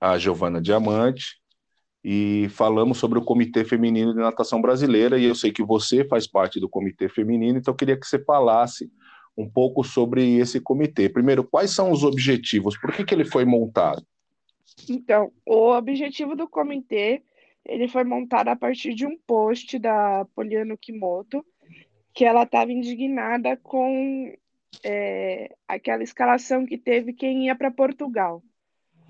a 0.00 0.16
Giovana 0.16 0.60
Diamante 0.60 1.40
e 2.02 2.48
falamos 2.50 2.98
sobre 2.98 3.18
o 3.18 3.24
Comitê 3.24 3.64
Feminino 3.64 4.14
de 4.14 4.20
Natação 4.20 4.62
Brasileira, 4.62 5.18
e 5.18 5.24
eu 5.24 5.34
sei 5.34 5.52
que 5.52 5.62
você 5.62 6.04
faz 6.04 6.26
parte 6.26 6.58
do 6.58 6.68
Comitê 6.68 7.08
Feminino, 7.08 7.58
então 7.58 7.72
eu 7.72 7.76
queria 7.76 7.98
que 7.98 8.06
você 8.06 8.18
falasse 8.24 8.90
um 9.36 9.48
pouco 9.48 9.84
sobre 9.84 10.38
esse 10.38 10.60
comitê. 10.60 11.08
Primeiro, 11.08 11.44
quais 11.44 11.70
são 11.70 11.90
os 11.90 12.04
objetivos? 12.04 12.78
Por 12.78 12.92
que, 12.92 13.04
que 13.04 13.14
ele 13.14 13.24
foi 13.24 13.44
montado? 13.44 14.02
Então, 14.88 15.30
o 15.46 15.72
objetivo 15.72 16.34
do 16.34 16.48
comitê 16.48 17.22
ele 17.64 17.88
foi 17.88 18.04
montado 18.04 18.48
a 18.48 18.56
partir 18.56 18.94
de 18.94 19.06
um 19.06 19.16
post 19.26 19.78
da 19.78 20.26
Poliano 20.34 20.76
Kimoto, 20.76 21.44
que 22.12 22.24
ela 22.24 22.42
estava 22.42 22.72
indignada 22.72 23.56
com 23.56 24.34
é, 24.84 25.54
aquela 25.68 26.02
escalação 26.02 26.66
que 26.66 26.78
teve 26.78 27.12
quem 27.12 27.46
ia 27.46 27.54
para 27.54 27.70
Portugal. 27.70 28.42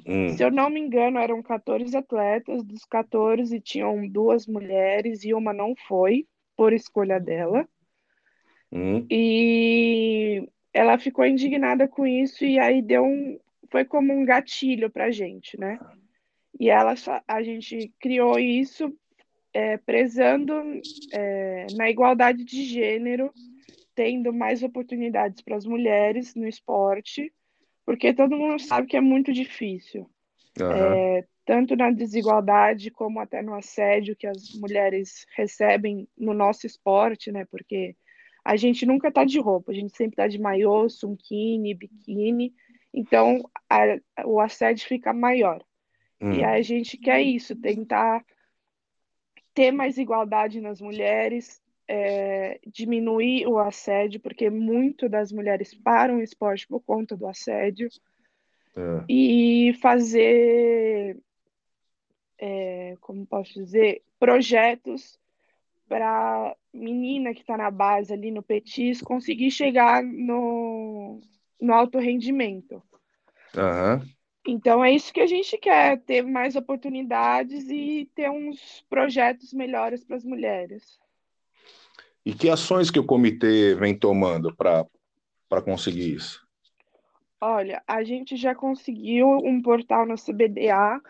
Hum. 0.07 0.31
Se 0.31 0.43
eu 0.43 0.51
não 0.51 0.71
me 0.71 0.81
engano, 0.81 1.19
eram 1.19 1.43
14 1.43 1.95
atletas, 1.97 2.65
dos 2.65 2.85
14 2.85 3.61
tinham 3.61 4.09
duas 4.09 4.47
mulheres 4.47 5.25
e 5.25 5.35
uma 5.35 5.53
não 5.53 5.75
foi, 5.87 6.27
por 6.57 6.73
escolha 6.73 7.19
dela. 7.19 7.69
Hum. 8.73 9.07
E 9.11 10.49
ela 10.73 10.99
ficou 10.99 11.25
indignada 11.25 11.89
com 11.89 12.07
isso 12.07 12.45
e 12.45 12.59
aí 12.59 12.81
deu 12.81 13.05
um, 13.05 13.39
foi 13.71 13.85
como 13.85 14.13
um 14.13 14.25
gatilho 14.25 14.91
para 14.91 15.11
gente, 15.11 15.59
né? 15.59 15.79
E 16.59 16.69
ela, 16.69 16.95
a 17.27 17.43
gente 17.43 17.93
criou 18.01 18.39
isso 18.39 18.95
é, 19.53 19.77
prezando 19.79 20.55
é, 21.13 21.67
na 21.77 21.91
igualdade 21.91 22.45
de 22.45 22.65
gênero, 22.65 23.33
tendo 23.95 24.33
mais 24.33 24.63
oportunidades 24.63 25.43
para 25.43 25.57
as 25.57 25.65
mulheres 25.65 26.35
no 26.35 26.47
esporte, 26.47 27.33
porque 27.85 28.15
todo 28.15 28.37
mundo 28.37 28.61
sabe 28.61 28.87
que 28.87 28.97
é 28.97 29.01
muito 29.01 29.33
difícil. 29.33 30.09
Uhum. 30.61 30.73
É, 30.73 31.25
tanto 31.45 31.75
na 31.75 31.91
desigualdade 31.91 32.91
como 32.91 33.19
até 33.19 33.43
no 33.43 33.55
assédio 33.55 34.17
que 34.17 34.27
as 34.27 34.55
mulheres 34.55 35.27
recebem 35.37 36.07
no 36.17 36.33
nosso 36.33 36.67
esporte, 36.67 37.33
né? 37.33 37.45
Porque 37.51 37.97
a 38.45 38.57
gente 38.57 38.87
nunca 38.87 39.09
está 39.09 39.25
de 39.25 39.39
roupa, 39.41 39.73
a 39.73 39.75
gente 39.75 39.97
sempre 39.97 40.13
está 40.13 40.29
de 40.29 40.39
maiô, 40.39 40.89
sunquini, 40.89 41.75
biquíni, 41.75 42.55
então 42.93 43.43
a, 43.69 43.99
o 44.25 44.41
assédio 44.41 44.87
fica 44.87 45.13
maior. 45.13 45.63
Hum. 46.21 46.33
E 46.33 46.45
a 46.45 46.61
gente 46.63 46.97
quer 46.97 47.23
isso, 47.23 47.57
tentar 47.57 48.25
ter 49.55 49.73
mais 49.73 49.99
igualdade 49.99 50.61
nas 50.61 50.81
mulheres, 50.81 51.61
é, 51.89 52.61
diminuir 52.67 53.47
o 53.47 53.59
assédio, 53.59 54.21
porque 54.21 54.49
muito 54.49 55.09
das 55.09 55.33
mulheres 55.33 55.75
param 55.75 56.19
o 56.19 56.23
esporte 56.23 56.67
por 56.67 56.81
conta 56.81 57.17
do 57.17 57.27
assédio, 57.27 57.89
é. 58.77 59.05
e 59.09 59.73
fazer, 59.81 61.17
é, 62.39 62.97
como 63.01 63.27
posso 63.27 63.55
dizer, 63.55 64.03
projetos 64.19 65.19
para 65.89 66.55
menina 66.73 67.35
que 67.35 67.41
está 67.41 67.57
na 67.57 67.71
base 67.71 68.13
ali 68.13 68.31
no 68.31 68.43
Petis 68.43 69.03
conseguir 69.03 69.51
chegar 69.51 70.05
no, 70.05 71.21
no 71.61 71.75
alto 71.75 71.99
rendimento. 71.99 72.81
Uhum. 73.57 74.09
Então 74.47 74.85
é 74.85 74.91
isso 74.91 75.13
que 75.13 75.21
a 75.21 75.27
gente 75.27 75.57
quer, 75.59 76.01
ter 76.01 76.23
mais 76.23 76.57
oportunidades 76.57 77.69
e 77.69 78.09
ter 78.15 78.31
uns 78.31 78.85
projetos 78.89 79.53
melhores 79.53 80.03
para 80.03 80.17
as 80.17 80.25
mulheres. 80.25 80.99
E 82.25 82.35
que 82.35 82.49
ações 82.49 82.91
que 82.91 82.99
o 82.99 83.07
comitê 83.07 83.75
vem 83.75 83.97
tomando 83.97 84.55
para 84.55 85.63
conseguir 85.63 86.15
isso? 86.15 86.47
Olha, 87.41 87.83
a 87.87 88.03
gente 88.03 88.37
já 88.37 88.55
conseguiu 88.55 89.29
um 89.29 89.63
portal 89.63 90.07
no 90.07 90.17
CBDA 90.17 91.01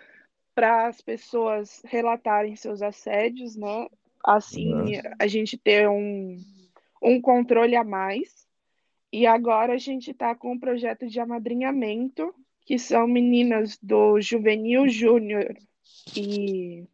para 0.54 0.86
as 0.86 1.00
pessoas 1.00 1.82
relatarem 1.84 2.54
seus 2.54 2.82
assédios, 2.82 3.56
né? 3.56 3.86
assim 4.24 4.72
uhum. 4.72 4.86
a 5.18 5.26
gente 5.26 5.56
ter 5.56 5.88
um, 5.88 6.36
um 7.02 7.20
controle 7.20 7.76
a 7.76 7.84
mais. 7.84 8.46
E 9.12 9.26
agora 9.26 9.74
a 9.74 9.78
gente 9.78 10.12
está 10.12 10.34
com 10.34 10.52
um 10.52 10.58
projeto 10.58 11.08
de 11.08 11.18
amadrinhamento, 11.18 12.32
que 12.70 12.78
são 12.78 13.04
meninas 13.04 13.76
do 13.82 14.20
Juvenil 14.20 14.88
Júnior 14.88 15.56
e 16.16 16.86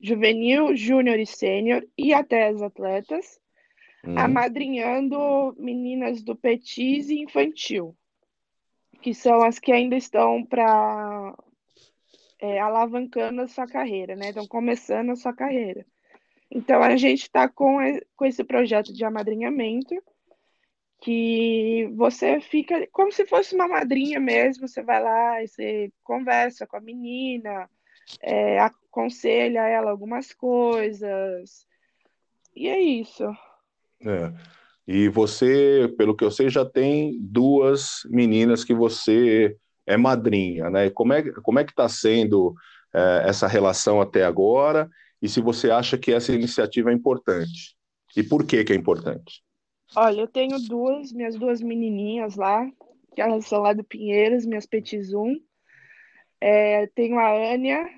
Juvenil, 0.00 0.74
Júnior 0.74 1.18
e 1.18 1.26
Sênior 1.26 1.86
e 1.98 2.14
até 2.14 2.48
as 2.48 2.62
atletas, 2.62 3.38
uhum. 4.02 4.18
amadrinhando 4.18 5.54
meninas 5.58 6.22
do 6.22 6.34
Petis 6.34 7.10
e 7.10 7.20
Infantil, 7.20 7.94
que 9.02 9.12
são 9.12 9.42
as 9.42 9.58
que 9.58 9.70
ainda 9.70 9.96
estão 9.96 10.42
para 10.42 11.36
é, 12.38 12.58
alavancando 12.58 13.42
a 13.42 13.48
sua 13.48 13.66
carreira, 13.66 14.16
né? 14.16 14.30
Estão 14.30 14.46
começando 14.46 15.10
a 15.10 15.16
sua 15.16 15.34
carreira. 15.34 15.84
Então, 16.50 16.82
a 16.82 16.96
gente 16.96 17.24
está 17.24 17.46
com, 17.50 17.76
com 18.16 18.24
esse 18.24 18.42
projeto 18.42 18.94
de 18.94 19.04
amadrinhamento, 19.04 19.94
que 21.00 21.90
você 21.96 22.40
fica 22.40 22.86
como 22.92 23.10
se 23.10 23.26
fosse 23.26 23.54
uma 23.54 23.66
madrinha 23.66 24.20
mesmo, 24.20 24.68
você 24.68 24.82
vai 24.82 25.02
lá 25.02 25.42
e 25.42 25.48
você 25.48 25.92
conversa 26.02 26.66
com 26.66 26.76
a 26.76 26.80
menina, 26.80 27.68
é, 28.22 28.58
aconselha 28.58 29.66
ela 29.66 29.90
algumas 29.90 30.32
coisas, 30.32 31.66
e 32.54 32.68
é 32.68 32.80
isso. 32.80 33.24
É. 34.04 34.32
E 34.86 35.08
você, 35.08 35.92
pelo 35.96 36.16
que 36.16 36.24
eu 36.24 36.30
sei, 36.30 36.48
já 36.48 36.64
tem 36.64 37.16
duas 37.20 38.00
meninas 38.06 38.64
que 38.64 38.74
você 38.74 39.56
é 39.86 39.96
madrinha, 39.96 40.68
né? 40.68 40.90
Como 40.90 41.12
é, 41.12 41.22
como 41.42 41.58
é 41.58 41.64
que 41.64 41.70
está 41.70 41.88
sendo 41.88 42.54
é, 42.92 43.24
essa 43.26 43.46
relação 43.46 44.00
até 44.00 44.24
agora? 44.24 44.90
E 45.22 45.28
se 45.28 45.40
você 45.40 45.70
acha 45.70 45.96
que 45.96 46.12
essa 46.12 46.32
iniciativa 46.34 46.90
é 46.90 46.94
importante? 46.94 47.76
E 48.16 48.22
por 48.22 48.44
que, 48.44 48.64
que 48.64 48.72
é 48.72 48.76
importante? 48.76 49.42
Olha, 49.96 50.20
eu 50.20 50.28
tenho 50.28 50.58
duas, 50.60 51.12
minhas 51.12 51.36
duas 51.36 51.60
menininhas 51.60 52.36
lá, 52.36 52.70
que 53.14 53.20
elas 53.20 53.46
são 53.46 53.60
lá 53.60 53.72
do 53.72 53.84
Pinheiros, 53.84 54.46
minhas 54.46 54.66
petizum. 54.66 55.36
É, 56.40 56.86
tenho 56.88 57.18
a 57.18 57.52
Ania, 57.52 57.88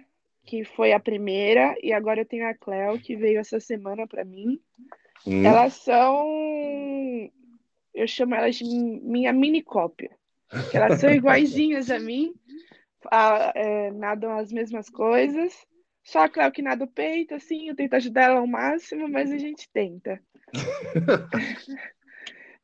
que 0.45 0.65
foi 0.65 0.93
a 0.93 1.01
primeira, 1.01 1.75
e 1.83 1.93
agora 1.93 2.23
eu 2.23 2.27
tenho 2.27 2.49
a 2.49 2.55
Cleo, 2.55 2.99
que 2.99 3.17
veio 3.17 3.41
essa 3.41 3.61
semana 3.61 4.07
para 4.07 4.25
mim. 4.25 4.61
Hum. 5.27 5.45
Elas 5.45 5.75
são. 5.75 6.27
Eu 7.95 8.09
chamo 8.09 8.35
elas 8.35 8.57
de 8.57 8.65
minha 8.65 9.33
mini 9.33 9.63
cópia 9.63 10.11
elas 10.73 11.01
são 11.01 11.11
iguaizinhas 11.11 11.91
a 11.91 11.99
mim, 11.99 12.35
a, 13.11 13.53
é, 13.55 13.91
nadam 13.93 14.37
as 14.39 14.53
mesmas 14.53 14.89
coisas. 14.89 15.55
Só 16.05 16.29
claro 16.29 16.53
que 16.53 16.63
nada 16.63 16.85
o 16.85 16.89
peito, 16.89 17.35
assim, 17.35 17.69
eu 17.69 17.77
tento 17.77 17.95
ajudar 17.95 18.23
ela 18.23 18.41
ao 18.41 18.47
máximo, 18.47 19.09
mas 19.09 19.31
a 19.31 19.39
gente 19.39 19.69
tenta. 19.73 20.21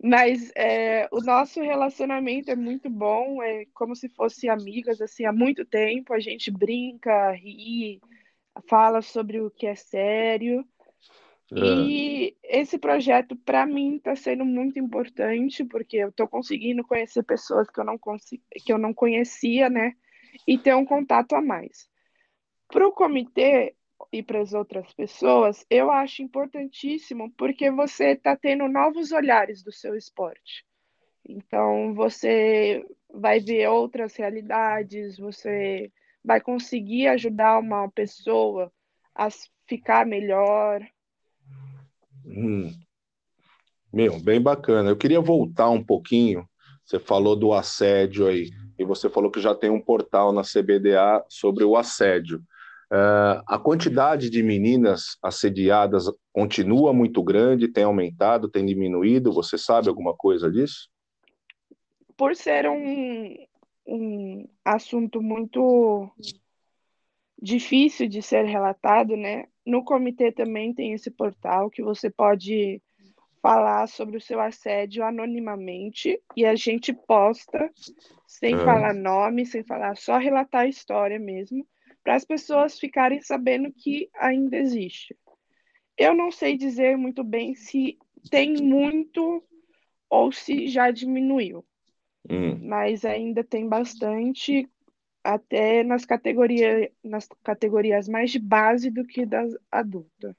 mas 0.02 0.50
é, 0.56 1.08
o 1.12 1.20
nosso 1.20 1.60
relacionamento 1.60 2.50
é 2.50 2.56
muito 2.56 2.90
bom, 2.90 3.42
é 3.42 3.64
como 3.74 3.94
se 3.94 4.08
fosse 4.08 4.48
amigas, 4.48 5.00
assim, 5.00 5.24
há 5.24 5.32
muito 5.32 5.64
tempo. 5.64 6.12
A 6.12 6.20
gente 6.20 6.50
brinca, 6.50 7.30
ri, 7.32 8.00
fala 8.66 9.02
sobre 9.02 9.40
o 9.40 9.50
que 9.50 9.66
é 9.66 9.76
sério. 9.76 10.64
É. 11.52 11.58
E 11.58 12.36
esse 12.42 12.76
projeto, 12.76 13.34
para 13.36 13.64
mim, 13.64 13.96
está 13.96 14.14
sendo 14.14 14.44
muito 14.44 14.78
importante, 14.78 15.64
porque 15.64 15.96
eu 15.96 16.08
estou 16.10 16.28
conseguindo 16.28 16.84
conhecer 16.84 17.22
pessoas 17.22 17.70
que 17.70 17.80
eu, 17.80 17.84
não 17.84 17.98
que 17.98 18.72
eu 18.72 18.78
não 18.78 18.92
conhecia, 18.92 19.70
né? 19.70 19.94
E 20.46 20.58
ter 20.58 20.74
um 20.74 20.84
contato 20.84 21.34
a 21.34 21.40
mais. 21.40 21.88
Para 22.68 22.86
o 22.86 22.92
comitê, 22.92 23.74
e 24.12 24.22
para 24.22 24.40
as 24.40 24.52
outras 24.54 24.92
pessoas, 24.94 25.66
eu 25.68 25.90
acho 25.90 26.22
importantíssimo 26.22 27.30
porque 27.36 27.70
você 27.70 28.12
está 28.12 28.36
tendo 28.36 28.68
novos 28.68 29.12
olhares 29.12 29.62
do 29.62 29.72
seu 29.72 29.94
esporte. 29.96 30.64
Então, 31.28 31.94
você 31.94 32.84
vai 33.12 33.38
ver 33.40 33.68
outras 33.68 34.16
realidades, 34.16 35.18
você 35.18 35.92
vai 36.24 36.40
conseguir 36.40 37.08
ajudar 37.08 37.58
uma 37.58 37.90
pessoa 37.90 38.72
a 39.14 39.28
ficar 39.66 40.06
melhor. 40.06 40.80
Hum. 42.24 42.72
Meu, 43.92 44.18
bem 44.20 44.40
bacana. 44.40 44.90
Eu 44.90 44.96
queria 44.96 45.20
voltar 45.20 45.68
um 45.70 45.82
pouquinho. 45.82 46.48
Você 46.84 46.98
falou 46.98 47.36
do 47.36 47.52
assédio 47.52 48.26
aí, 48.26 48.50
e 48.78 48.84
você 48.84 49.10
falou 49.10 49.30
que 49.30 49.40
já 49.40 49.54
tem 49.54 49.68
um 49.68 49.80
portal 49.80 50.32
na 50.32 50.42
CBDA 50.42 51.22
sobre 51.28 51.64
o 51.64 51.76
assédio. 51.76 52.42
Uh, 52.90 53.44
a 53.46 53.58
quantidade 53.58 54.30
de 54.30 54.42
meninas 54.42 55.18
assediadas 55.22 56.06
continua 56.32 56.90
muito 56.90 57.22
grande, 57.22 57.68
tem 57.68 57.84
aumentado, 57.84 58.48
tem 58.48 58.64
diminuído? 58.64 59.32
Você 59.32 59.58
sabe 59.58 59.88
alguma 59.88 60.16
coisa 60.16 60.50
disso? 60.50 60.88
Por 62.16 62.34
ser 62.34 62.66
um, 62.66 63.36
um 63.86 64.48
assunto 64.64 65.20
muito 65.20 66.10
difícil 67.40 68.08
de 68.08 68.22
ser 68.22 68.46
relatado, 68.46 69.16
né? 69.18 69.44
No 69.66 69.84
comitê 69.84 70.32
também 70.32 70.72
tem 70.72 70.94
esse 70.94 71.10
portal 71.10 71.68
que 71.68 71.82
você 71.82 72.08
pode 72.08 72.82
falar 73.42 73.86
sobre 73.86 74.16
o 74.16 74.20
seu 74.20 74.40
assédio 74.40 75.04
anonimamente 75.04 76.18
e 76.34 76.46
a 76.46 76.54
gente 76.54 76.92
posta 76.92 77.70
sem 78.26 78.54
é. 78.54 78.64
falar 78.64 78.94
nome, 78.94 79.44
sem 79.44 79.62
falar, 79.62 79.94
só 79.96 80.16
relatar 80.16 80.62
a 80.62 80.68
história 80.68 81.18
mesmo 81.18 81.66
para 82.08 82.16
as 82.16 82.24
pessoas 82.24 82.78
ficarem 82.78 83.20
sabendo 83.20 83.70
que 83.70 84.08
ainda 84.14 84.56
existe. 84.56 85.14
Eu 85.94 86.14
não 86.14 86.32
sei 86.32 86.56
dizer 86.56 86.96
muito 86.96 87.22
bem 87.22 87.54
se 87.54 87.98
tem 88.30 88.54
muito 88.62 89.44
ou 90.08 90.32
se 90.32 90.68
já 90.68 90.90
diminuiu, 90.90 91.62
hum. 92.30 92.66
mas 92.66 93.04
ainda 93.04 93.44
tem 93.44 93.68
bastante, 93.68 94.66
até 95.22 95.84
nas 95.84 96.06
categorias, 96.06 96.88
nas 97.04 97.28
categorias 97.44 98.08
mais 98.08 98.30
de 98.30 98.38
base 98.38 98.90
do 98.90 99.04
que 99.04 99.26
das 99.26 99.54
adulta. 99.70 100.34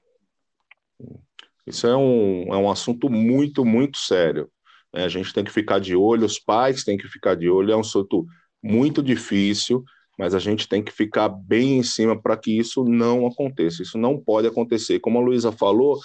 Isso 1.64 1.86
é 1.86 1.96
um, 1.96 2.52
é 2.52 2.56
um 2.56 2.68
assunto 2.68 3.08
muito, 3.08 3.64
muito 3.64 3.96
sério. 3.96 4.50
Né? 4.92 5.04
A 5.04 5.08
gente 5.08 5.32
tem 5.32 5.44
que 5.44 5.52
ficar 5.52 5.78
de 5.78 5.94
olho, 5.94 6.26
os 6.26 6.40
pais 6.40 6.82
têm 6.82 6.98
que 6.98 7.06
ficar 7.06 7.36
de 7.36 7.48
olho, 7.48 7.70
é 7.70 7.76
um 7.76 7.80
assunto 7.80 8.26
muito 8.60 9.00
difícil 9.00 9.84
mas 10.20 10.34
a 10.34 10.38
gente 10.38 10.68
tem 10.68 10.84
que 10.84 10.92
ficar 10.92 11.30
bem 11.30 11.78
em 11.78 11.82
cima 11.82 12.14
para 12.14 12.36
que 12.36 12.50
isso 12.50 12.84
não 12.84 13.26
aconteça. 13.26 13.82
Isso 13.82 13.96
não 13.96 14.20
pode 14.20 14.46
acontecer. 14.46 15.00
Como 15.00 15.18
a 15.18 15.22
Luísa 15.22 15.50
falou, 15.50 15.98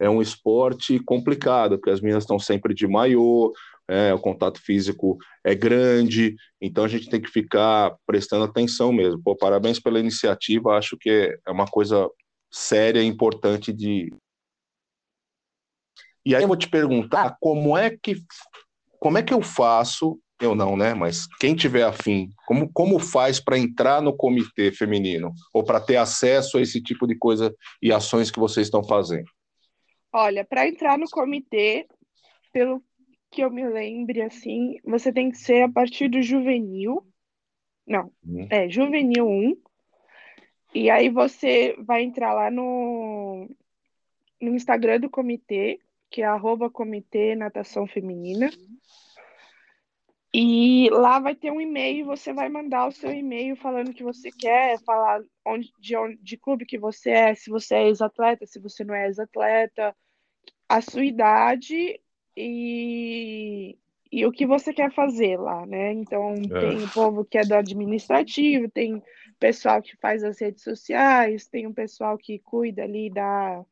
é 0.00 0.08
um 0.08 0.22
esporte 0.22 0.98
complicado, 1.00 1.76
porque 1.76 1.90
as 1.90 2.00
meninas 2.00 2.24
estão 2.24 2.38
sempre 2.38 2.72
de 2.72 2.86
maiô, 2.86 3.52
é, 3.86 4.14
o 4.14 4.18
contato 4.18 4.58
físico 4.58 5.18
é 5.44 5.54
grande, 5.54 6.34
então 6.58 6.82
a 6.82 6.88
gente 6.88 7.10
tem 7.10 7.20
que 7.20 7.28
ficar 7.28 7.94
prestando 8.06 8.44
atenção 8.44 8.90
mesmo. 8.90 9.20
Pô, 9.22 9.36
parabéns 9.36 9.78
pela 9.78 10.00
iniciativa, 10.00 10.78
acho 10.78 10.96
que 10.96 11.38
é 11.46 11.50
uma 11.50 11.66
coisa 11.66 12.08
séria 12.50 13.02
e 13.02 13.06
importante 13.06 13.70
de. 13.70 14.10
E 16.24 16.34
aí 16.34 16.42
eu 16.42 16.48
vou 16.48 16.56
te 16.56 16.70
perguntar 16.70 17.36
como 17.38 17.76
é 17.76 17.90
que 17.90 18.16
como 18.98 19.18
é 19.18 19.22
que 19.22 19.34
eu 19.34 19.42
faço 19.42 20.18
eu 20.40 20.54
não, 20.54 20.76
né? 20.76 20.94
Mas 20.94 21.26
quem 21.38 21.54
tiver 21.54 21.84
afim, 21.84 22.30
como, 22.46 22.70
como 22.72 22.98
faz 22.98 23.40
para 23.40 23.58
entrar 23.58 24.00
no 24.00 24.16
comitê 24.16 24.70
feminino 24.72 25.32
ou 25.52 25.64
para 25.64 25.80
ter 25.80 25.96
acesso 25.96 26.58
a 26.58 26.62
esse 26.62 26.82
tipo 26.82 27.06
de 27.06 27.16
coisa 27.16 27.54
e 27.82 27.92
ações 27.92 28.30
que 28.30 28.38
vocês 28.38 28.66
estão 28.66 28.82
fazendo? 28.84 29.28
Olha, 30.12 30.44
para 30.44 30.66
entrar 30.66 30.96
no 30.96 31.08
comitê, 31.10 31.86
pelo 32.52 32.82
que 33.30 33.42
eu 33.42 33.50
me 33.50 33.68
lembre, 33.68 34.22
assim, 34.22 34.76
você 34.84 35.12
tem 35.12 35.30
que 35.30 35.38
ser 35.38 35.62
a 35.62 35.68
partir 35.70 36.08
do 36.08 36.22
juvenil. 36.22 37.04
Não, 37.86 38.10
hum. 38.24 38.46
é 38.50 38.68
juvenil 38.68 39.28
1. 39.28 39.56
E 40.74 40.90
aí 40.90 41.08
você 41.08 41.74
vai 41.80 42.02
entrar 42.02 42.32
lá 42.32 42.50
no, 42.50 43.48
no 44.40 44.54
Instagram 44.54 45.00
do 45.00 45.10
comitê, 45.10 45.80
que 46.10 46.22
é 46.22 46.26
arroba 46.26 46.70
comitê 46.70 47.34
natação 47.34 47.86
feminina. 47.86 48.50
E 50.32 50.90
lá 50.90 51.18
vai 51.18 51.34
ter 51.34 51.50
um 51.50 51.60
e-mail, 51.60 52.04
você 52.04 52.34
vai 52.34 52.48
mandar 52.50 52.86
o 52.86 52.92
seu 52.92 53.10
e-mail 53.10 53.56
falando 53.56 53.94
que 53.94 54.02
você 54.02 54.30
quer, 54.30 54.78
falar 54.84 55.22
onde, 55.44 55.72
de, 55.78 55.96
onde, 55.96 56.16
de 56.16 56.36
clube 56.36 56.66
que 56.66 56.78
você 56.78 57.10
é, 57.10 57.34
se 57.34 57.48
você 57.48 57.76
é 57.76 57.86
ex-atleta, 57.86 58.44
se 58.44 58.60
você 58.60 58.84
não 58.84 58.94
é 58.94 59.06
ex-atleta, 59.06 59.96
a 60.68 60.80
sua 60.82 61.04
idade 61.04 61.98
e, 62.36 63.78
e 64.12 64.26
o 64.26 64.30
que 64.30 64.46
você 64.46 64.72
quer 64.74 64.92
fazer 64.92 65.38
lá, 65.38 65.64
né? 65.64 65.92
Então, 65.92 66.34
é. 66.34 66.60
tem 66.60 66.82
o 66.82 66.90
povo 66.90 67.24
que 67.24 67.38
é 67.38 67.42
do 67.42 67.54
administrativo, 67.54 68.70
tem 68.70 69.02
pessoal 69.38 69.80
que 69.80 69.96
faz 69.96 70.22
as 70.22 70.38
redes 70.38 70.62
sociais, 70.62 71.46
tem 71.46 71.66
um 71.66 71.72
pessoal 71.72 72.18
que 72.18 72.38
cuida 72.38 72.82
ali 72.82 73.08
da 73.08 73.64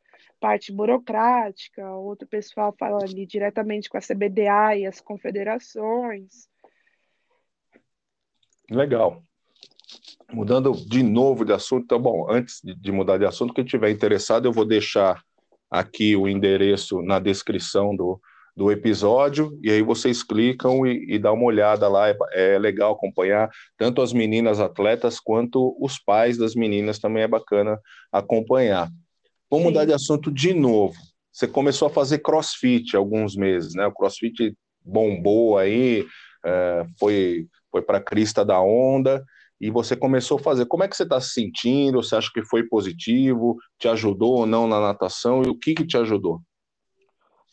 parte 0.46 0.70
burocrática, 0.70 1.90
outro 1.90 2.24
pessoal 2.28 2.72
fala 2.78 3.02
ali 3.02 3.26
diretamente 3.26 3.88
com 3.88 3.98
a 3.98 4.00
CBDA 4.00 4.76
e 4.76 4.86
as 4.86 5.00
confederações. 5.00 6.48
Legal. 8.70 9.24
Mudando 10.32 10.70
de 10.70 11.02
novo 11.02 11.44
de 11.44 11.52
assunto, 11.52 11.82
então, 11.82 12.00
bom, 12.00 12.30
antes 12.30 12.60
de 12.62 12.92
mudar 12.92 13.18
de 13.18 13.24
assunto, 13.24 13.52
quem 13.52 13.64
tiver 13.64 13.90
interessado, 13.90 14.46
eu 14.46 14.52
vou 14.52 14.64
deixar 14.64 15.20
aqui 15.68 16.14
o 16.14 16.28
endereço 16.28 17.02
na 17.02 17.18
descrição 17.18 17.96
do, 17.96 18.20
do 18.56 18.70
episódio, 18.70 19.58
e 19.64 19.68
aí 19.72 19.82
vocês 19.82 20.22
clicam 20.22 20.86
e, 20.86 21.14
e 21.14 21.18
dá 21.18 21.32
uma 21.32 21.44
olhada 21.44 21.88
lá, 21.88 22.08
é, 22.08 22.16
é, 22.34 22.56
legal 22.56 22.92
acompanhar 22.92 23.50
tanto 23.76 24.00
as 24.00 24.12
meninas 24.12 24.60
atletas 24.60 25.18
quanto 25.18 25.76
os 25.80 25.98
pais 25.98 26.38
das 26.38 26.54
meninas 26.54 27.00
também 27.00 27.24
é 27.24 27.28
bacana 27.28 27.80
acompanhar. 28.12 28.88
Vamos 29.50 29.66
Sim. 29.66 29.70
mudar 29.72 29.84
de 29.84 29.92
assunto 29.92 30.30
de 30.30 30.52
novo. 30.52 30.94
Você 31.32 31.46
começou 31.46 31.88
a 31.88 31.90
fazer 31.90 32.18
crossfit 32.18 32.96
há 32.96 32.98
alguns 32.98 33.36
meses, 33.36 33.74
né? 33.74 33.86
O 33.86 33.92
crossfit 33.92 34.56
bombou 34.82 35.58
aí, 35.58 36.06
é, 36.44 36.86
foi, 36.98 37.46
foi 37.70 37.82
para 37.82 37.98
a 37.98 38.02
crista 38.02 38.44
da 38.44 38.60
onda 38.60 39.24
e 39.60 39.70
você 39.70 39.94
começou 39.94 40.38
a 40.38 40.42
fazer. 40.42 40.66
Como 40.66 40.82
é 40.82 40.88
que 40.88 40.96
você 40.96 41.02
está 41.02 41.20
se 41.20 41.30
sentindo? 41.30 42.02
Você 42.02 42.16
acha 42.16 42.30
que 42.32 42.42
foi 42.44 42.66
positivo? 42.66 43.56
Te 43.78 43.88
ajudou 43.88 44.38
ou 44.38 44.46
não 44.46 44.66
na 44.66 44.80
natação? 44.80 45.42
E 45.42 45.48
o 45.48 45.58
que, 45.58 45.74
que 45.74 45.86
te 45.86 45.96
ajudou? 45.96 46.40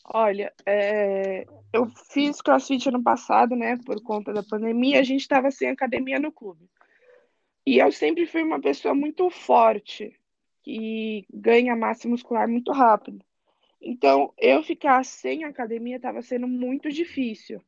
Olha, 0.05 0.51
é, 0.65 1.45
eu 1.71 1.89
fiz 2.11 2.41
crossfit 2.41 2.89
ano 2.89 3.01
passado, 3.01 3.55
né? 3.55 3.77
Por 3.85 4.01
conta 4.01 4.33
da 4.33 4.43
pandemia, 4.43 4.99
a 4.99 5.03
gente 5.03 5.21
estava 5.21 5.49
sem 5.49 5.69
academia 5.69 6.19
no 6.19 6.31
clube. 6.31 6.69
E 7.65 7.79
eu 7.79 7.91
sempre 7.91 8.25
fui 8.25 8.43
uma 8.43 8.59
pessoa 8.59 8.93
muito 8.93 9.29
forte 9.29 10.13
que 10.63 11.25
ganha 11.31 11.75
massa 11.75 12.07
muscular 12.07 12.47
muito 12.47 12.71
rápido. 12.71 13.23
Então, 13.81 14.33
eu 14.37 14.63
ficar 14.63 15.03
sem 15.03 15.43
academia 15.43 15.97
estava 15.97 16.21
sendo 16.21 16.47
muito 16.47 16.89
difícil. 16.89 17.61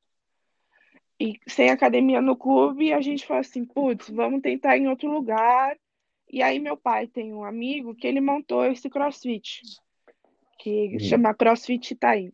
E 1.19 1.39
sem 1.45 1.69
academia 1.69 2.21
no 2.21 2.35
clube, 2.35 2.93
a 2.93 3.01
gente 3.01 3.25
falou 3.25 3.41
assim, 3.41 3.65
putz, 3.65 4.09
vamos 4.09 4.41
tentar 4.41 4.77
em 4.77 4.87
outro 4.87 5.11
lugar. 5.11 5.77
E 6.31 6.41
aí 6.41 6.57
meu 6.57 6.77
pai 6.77 7.05
tem 7.05 7.33
um 7.33 7.43
amigo 7.43 7.93
que 7.93 8.07
ele 8.07 8.21
montou 8.21 8.65
esse 8.65 8.89
CrossFit, 8.89 9.61
que 10.57 10.93
uhum. 10.93 10.99
chama 10.99 11.33
CrossFit 11.33 11.93
Itaim. 11.93 12.31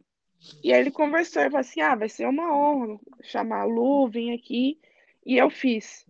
E 0.64 0.72
aí 0.72 0.80
ele 0.80 0.92
conversou 0.92 1.42
e 1.42 1.46
falou 1.46 1.60
assim, 1.60 1.82
ah, 1.82 1.96
vai 1.96 2.10
ser 2.10 2.28
uma 2.28 2.56
honra 2.56 3.00
chamar 3.22 3.62
a 3.62 3.66
Lu, 3.66 4.08
vir 4.08 4.34
aqui. 4.34 4.80
E 5.26 5.38
eu 5.38 5.50
fiz. 5.50 6.06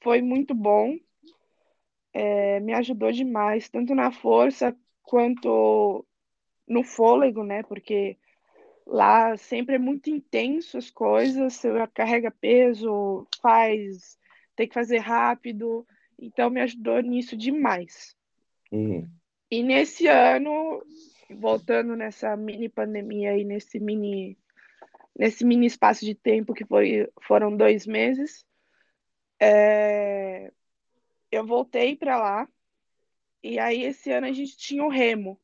Foi 0.00 0.22
muito 0.22 0.54
bom 0.54 0.96
é, 2.12 2.60
me 2.60 2.72
ajudou 2.74 3.12
demais, 3.12 3.68
tanto 3.68 3.94
na 3.94 4.10
força 4.10 4.76
quanto 5.02 6.04
no 6.66 6.84
fôlego, 6.84 7.42
né? 7.42 7.62
Porque 7.62 8.16
lá 8.86 9.36
sempre 9.36 9.76
é 9.76 9.78
muito 9.78 10.10
intenso 10.10 10.78
as 10.78 10.90
coisas, 10.90 11.54
você 11.54 11.68
carrega 11.94 12.30
peso, 12.30 13.26
faz, 13.42 14.18
tem 14.56 14.66
que 14.66 14.74
fazer 14.74 14.98
rápido, 14.98 15.86
então 16.18 16.50
me 16.50 16.60
ajudou 16.60 17.00
nisso 17.00 17.36
demais. 17.36 18.16
Uhum. 18.72 19.08
E 19.50 19.62
nesse 19.62 20.06
ano, 20.06 20.82
voltando 21.30 21.96
nessa 21.96 22.36
mini 22.36 22.68
pandemia 22.68 23.30
aí, 23.30 23.44
nesse 23.44 23.78
mini, 23.78 24.36
nesse 25.16 25.44
mini 25.44 25.66
espaço 25.66 26.04
de 26.04 26.14
tempo 26.14 26.54
que 26.54 26.64
foi, 26.64 27.08
foram 27.22 27.56
dois 27.56 27.86
meses, 27.86 28.44
é, 29.40 30.27
eu 31.30 31.46
voltei 31.46 31.96
para 31.96 32.16
lá. 32.16 32.48
E 33.42 33.58
aí 33.58 33.84
esse 33.84 34.10
ano 34.10 34.26
a 34.26 34.32
gente 34.32 34.56
tinha 34.56 34.84
o 34.84 34.88
remo, 34.88 35.40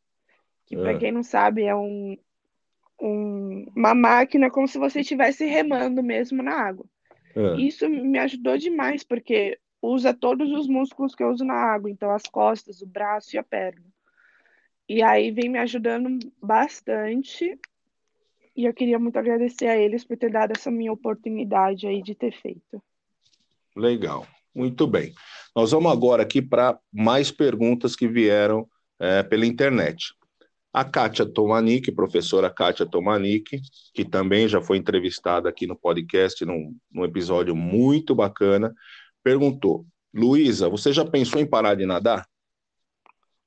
que 0.67 0.77
para 0.77 0.93
é. 0.93 0.99
quem 0.99 1.13
não 1.13 1.23
sabe 1.23 1.63
é 1.63 1.75
um, 1.75 2.17
um, 3.01 3.67
uma 3.77 3.95
máquina 3.95 4.51
como 4.51 4.67
se 4.67 4.79
você 4.79 5.01
estivesse 5.01 5.45
remando 5.45 6.03
mesmo 6.03 6.43
na 6.43 6.55
água. 6.55 6.85
É. 7.37 7.61
Isso 7.61 7.89
me 7.89 8.19
ajudou 8.19 8.57
demais, 8.57 9.05
porque 9.05 9.59
usa 9.81 10.15
todos 10.15 10.51
os 10.51 10.67
músculos 10.67 11.15
que 11.15 11.23
eu 11.23 11.31
uso 11.31 11.45
na 11.45 11.55
água, 11.55 11.91
então 11.91 12.11
as 12.11 12.23
costas, 12.25 12.81
o 12.81 12.87
braço 12.87 13.37
e 13.37 13.39
a 13.39 13.43
perna. 13.43 13.85
E 14.89 15.03
aí 15.03 15.31
vem 15.31 15.49
me 15.49 15.59
ajudando 15.59 16.19
bastante. 16.43 17.59
E 18.57 18.65
eu 18.65 18.73
queria 18.73 18.99
muito 18.99 19.19
agradecer 19.19 19.67
a 19.67 19.77
eles 19.77 20.05
por 20.05 20.17
ter 20.17 20.31
dado 20.31 20.53
essa 20.53 20.71
minha 20.71 20.93
oportunidade 20.93 21.87
aí 21.87 22.03
de 22.03 22.15
ter 22.15 22.33
feito. 22.33 22.83
Legal, 23.75 24.27
muito 24.55 24.87
bem. 24.87 25.13
Nós 25.55 25.71
vamos 25.71 25.93
agora 25.93 26.23
aqui 26.25 26.43
para 26.43 26.79
mais 26.93 27.31
perguntas 27.31 27.95
que 27.95 28.09
vieram 28.09 28.69
é, 28.99 29.23
pela 29.23 29.47
internet. 29.47 30.13
A 30.73 30.85
Kátia 30.85 31.25
Tomanik, 31.25 31.93
professora 31.93 32.51
Kátia 32.51 32.85
Tomanik, 32.85 33.61
que 33.95 34.05
também 34.05 34.49
já 34.49 34.61
foi 34.61 34.79
entrevistada 34.79 35.49
aqui 35.49 35.67
no 35.67 35.77
podcast, 35.77 36.45
num, 36.45 36.77
num 36.91 37.05
episódio 37.05 37.55
muito 37.55 38.13
bacana, 38.15 38.75
perguntou: 39.23 39.87
Luísa, 40.13 40.69
você 40.69 40.93
já 40.93 41.05
pensou 41.05 41.41
em 41.41 41.47
parar 41.47 41.77
de 41.77 41.87
nadar? 41.87 42.27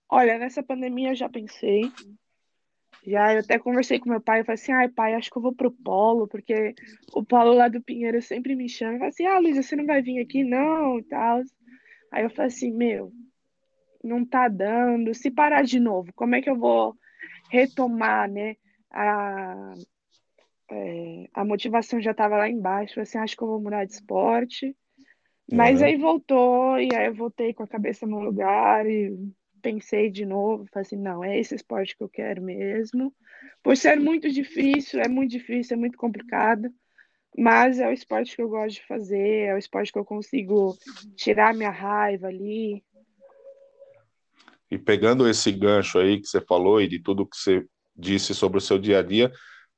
Olha, 0.09 0.37
nessa 0.37 0.63
pandemia 0.63 1.09
eu 1.09 1.15
já 1.15 1.27
pensei. 1.27 1.91
Já 3.05 3.33
eu 3.33 3.39
até 3.39 3.59
conversei 3.59 3.99
com 3.99 4.09
meu 4.09 4.21
pai, 4.21 4.41
eu 4.41 4.45
falei 4.45 4.55
assim, 4.61 4.71
ai 4.71 4.89
pai, 4.89 5.13
acho 5.13 5.29
que 5.29 5.37
eu 5.37 5.41
vou 5.41 5.53
pro 5.53 5.71
polo, 5.71 6.27
porque 6.27 6.73
o 7.13 7.23
polo 7.23 7.53
lá 7.53 7.67
do 7.67 7.81
Pinheiro 7.81 8.21
sempre 8.21 8.55
me 8.55 8.67
chama, 8.67 8.95
e 8.95 8.97
fala 8.97 9.09
assim, 9.09 9.25
ah, 9.25 9.39
Luísa, 9.39 9.61
você 9.61 9.75
não 9.75 9.85
vai 9.85 10.01
vir 10.01 10.19
aqui 10.19 10.43
não, 10.43 10.99
e 10.99 11.03
tal. 11.03 11.41
Aí 12.11 12.23
eu 12.23 12.29
falei 12.29 12.47
assim, 12.47 12.71
meu, 12.71 13.11
não 14.03 14.25
tá 14.25 14.47
dando, 14.47 15.13
se 15.13 15.29
parar 15.29 15.63
de 15.63 15.79
novo, 15.79 16.11
como 16.13 16.35
é 16.35 16.41
que 16.41 16.49
eu 16.49 16.57
vou 16.57 16.95
retomar, 17.49 18.29
né? 18.29 18.55
A, 18.91 19.73
é, 20.71 21.29
a 21.33 21.45
motivação 21.45 21.99
já 21.99 22.11
estava 22.11 22.37
lá 22.37 22.49
embaixo, 22.49 22.99
assim, 22.99 23.17
acho 23.17 23.35
que 23.35 23.43
eu 23.43 23.47
vou 23.47 23.61
mudar 23.61 23.85
de 23.85 23.93
esporte. 23.93 24.75
Mas 25.51 25.79
uhum. 25.79 25.87
aí 25.87 25.97
voltou, 25.97 26.79
e 26.79 26.93
aí 26.93 27.07
eu 27.07 27.13
voltei 27.13 27.53
com 27.53 27.63
a 27.63 27.67
cabeça 27.67 28.05
no 28.05 28.19
lugar 28.19 28.85
e 28.85 29.17
pensei 29.61 30.09
de 30.09 30.25
novo, 30.25 30.65
falei 30.71 30.85
assim, 30.85 30.97
não, 30.97 31.23
é 31.23 31.39
esse 31.39 31.55
esporte 31.55 31.95
que 31.95 32.03
eu 32.03 32.09
quero 32.09 32.41
mesmo. 32.41 33.13
Por 33.63 33.75
ser 33.77 33.99
muito 33.99 34.29
difícil, 34.29 34.99
é 34.99 35.07
muito 35.07 35.31
difícil, 35.31 35.75
é 35.75 35.79
muito 35.79 35.97
complicado, 35.97 36.69
mas 37.35 37.79
é 37.79 37.87
o 37.87 37.93
esporte 37.93 38.35
que 38.35 38.41
eu 38.41 38.49
gosto 38.49 38.75
de 38.75 38.85
fazer, 38.85 39.47
é 39.47 39.55
o 39.55 39.57
esporte 39.57 39.91
que 39.91 39.99
eu 39.99 40.05
consigo 40.05 40.77
tirar 41.15 41.53
minha 41.53 41.71
raiva 41.71 42.27
ali, 42.27 42.83
e 44.69 44.77
pegando 44.77 45.27
esse 45.27 45.51
gancho 45.51 45.97
aí 45.97 46.19
que 46.19 46.27
você 46.27 46.41
falou 46.41 46.81
e 46.81 46.87
de 46.87 46.99
tudo 46.99 47.25
que 47.25 47.37
você 47.37 47.65
disse 47.95 48.35
sobre 48.35 48.57
o 48.57 48.61
seu 48.61 48.77
dia 48.77 48.99
a 48.99 49.01
dia, 49.01 49.31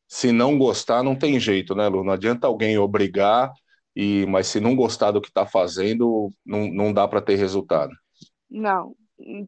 se 0.07 0.31
não 0.31 0.57
gostar, 0.57 1.03
não 1.03 1.15
tem 1.15 1.39
jeito, 1.39 1.75
né, 1.75 1.87
Lu? 1.87 2.03
Não 2.03 2.13
adianta 2.13 2.47
alguém 2.47 2.77
obrigar, 2.77 3.51
e 3.95 4.25
mas 4.27 4.47
se 4.47 4.59
não 4.59 4.75
gostar 4.75 5.11
do 5.11 5.21
que 5.21 5.27
está 5.27 5.45
fazendo, 5.45 6.29
não, 6.45 6.67
não 6.67 6.91
dá 6.91 7.07
para 7.07 7.21
ter 7.21 7.35
resultado. 7.35 7.91
Não, 8.49 8.95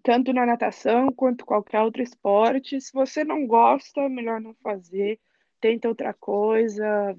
tanto 0.04 0.32
na 0.32 0.46
natação 0.46 1.12
quanto 1.12 1.46
qualquer 1.46 1.82
outro 1.82 2.04
esporte, 2.04 2.80
se 2.80 2.94
você 2.94 3.24
não 3.24 3.48
gosta, 3.48 4.08
melhor 4.08 4.40
não 4.40 4.54
fazer, 4.62 5.20
tenta 5.60 5.90
outra 5.90 6.14
coisa, 6.14 7.18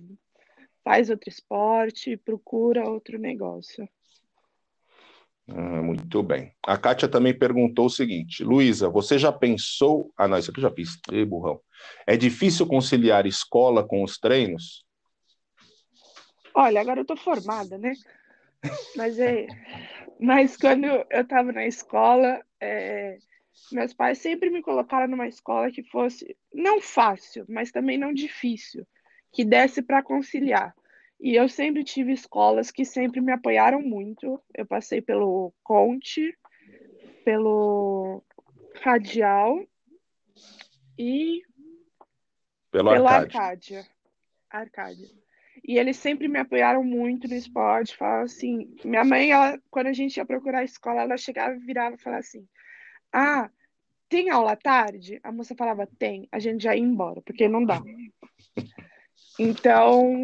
faz 0.85 1.11
outro 1.11 1.29
esporte, 1.29 2.17
procura 2.17 2.89
outro 2.89 3.19
negócio. 3.19 3.89
Ah, 5.49 5.83
muito 5.83 6.23
bem. 6.23 6.55
A 6.65 6.79
Kátia 6.79 7.09
também 7.09 7.37
perguntou 7.37 7.87
o 7.87 7.91
seguinte: 7.91 8.45
Luísa, 8.45 8.89
você 8.89 9.19
já 9.19 9.33
pensou. 9.33 10.13
Ah, 10.17 10.29
não, 10.29 10.39
isso 10.39 10.51
aqui 10.51 10.61
eu 10.61 10.63
já 10.63 10.71
fiz. 10.71 10.99
Ei, 11.11 11.25
burrão. 11.25 11.61
É 12.07 12.17
difícil 12.17 12.67
conciliar 12.67 13.27
escola 13.27 13.87
com 13.87 14.05
os 14.05 14.19
treinos? 14.19 14.85
Olha, 16.55 16.81
agora 16.81 17.01
eu 17.01 17.05
tô 17.05 17.17
formada, 17.17 17.77
né? 17.79 17.93
Mas, 18.97 19.19
é... 19.19 19.47
Mas 20.21 20.57
quando 20.57 20.85
eu 20.85 21.05
estava 21.11 21.51
na 21.51 21.67
escola, 21.67 22.41
é... 22.61 23.19
meus 23.73 23.93
pais 23.93 24.19
sempre 24.19 24.51
me 24.51 24.63
colocaram 24.63 25.09
numa 25.09 25.27
escola 25.27 25.73
que 25.73 25.83
fosse 25.83 26.37
não 26.55 26.81
fácil, 26.81 27.45
mas 27.49 27.73
também 27.73 27.99
não 27.99 28.13
difícil, 28.13 28.87
que 29.33 29.45
desse 29.45 29.83
para 29.83 30.03
conciliar. 30.03 30.75
E 31.21 31.35
eu 31.35 31.49
sempre 31.49 31.85
tive 31.85 32.13
escolas 32.13 32.71
que 32.71 32.85
sempre 32.85 33.21
me 33.21 33.33
apoiaram 33.33 33.81
muito. 33.81 34.43
Eu 34.55 34.67
passei 34.67 35.01
pelo 35.01 35.53
Conte, 35.63 36.37
pelo 37.25 38.23
Radial 38.83 39.65
e 40.99 41.43
pelo 42.71 42.91
pela 42.91 43.13
Arcádia. 43.13 43.79
Arcádia. 43.81 43.87
Arcádia. 44.51 45.09
E 45.65 45.79
eles 45.79 45.97
sempre 45.97 46.27
me 46.27 46.41
apoiaram 46.41 46.83
muito 46.83 47.29
no 47.29 47.35
esporte. 47.35 47.97
Falavam 47.97 48.25
assim, 48.25 48.75
minha 48.85 49.05
mãe, 49.05 49.31
ela, 49.31 49.61
quando 49.71 49.87
a 49.87 49.93
gente 49.93 50.17
ia 50.17 50.27
procurar 50.27 50.59
a 50.59 50.65
escola, 50.65 51.03
ela 51.03 51.17
chegava, 51.17 51.57
virava 51.57 51.95
e 51.95 52.03
falava 52.03 52.21
assim: 52.21 52.47
Ah, 53.13 53.49
tem 54.09 54.29
aula 54.29 54.53
à 54.53 54.57
tarde? 54.57 55.21
A 55.23 55.31
moça 55.31 55.55
falava, 55.55 55.87
tem. 55.99 56.29
A 56.33 56.41
gente 56.41 56.65
já 56.65 56.75
ia 56.75 56.83
embora, 56.83 57.23
porque 57.23 57.49
não 57.49 57.65
dá. 57.65 57.81
Então, 59.39 60.15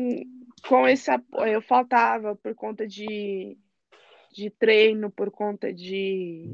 com 0.66 0.86
esse 0.86 1.10
apoio, 1.10 1.52
eu 1.54 1.62
faltava 1.62 2.36
por 2.36 2.54
conta 2.54 2.86
de, 2.86 3.56
de 4.32 4.50
treino, 4.50 5.10
por 5.10 5.30
conta 5.30 5.72
de 5.72 6.50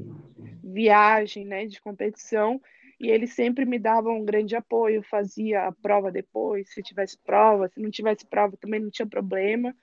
viagem, 0.63 1.45
né, 1.45 1.67
de 1.67 1.81
competição, 1.81 2.61
e 2.99 3.11
eles 3.11 3.35
sempre 3.35 3.65
me 3.65 3.79
davam 3.79 4.19
um 4.19 4.25
grande 4.25 4.57
apoio, 4.57 5.03
fazia 5.03 5.67
a 5.67 5.73
prova 5.73 6.11
depois, 6.11 6.73
se 6.73 6.83
tivesse 6.83 7.19
prova, 7.19 7.69
se 7.69 7.81
não 7.81 7.91
tivesse 7.91 8.27
prova 8.27 8.57
também 8.57 8.81
não 8.81 8.91
tinha 8.91 9.07
problema, 9.07 9.75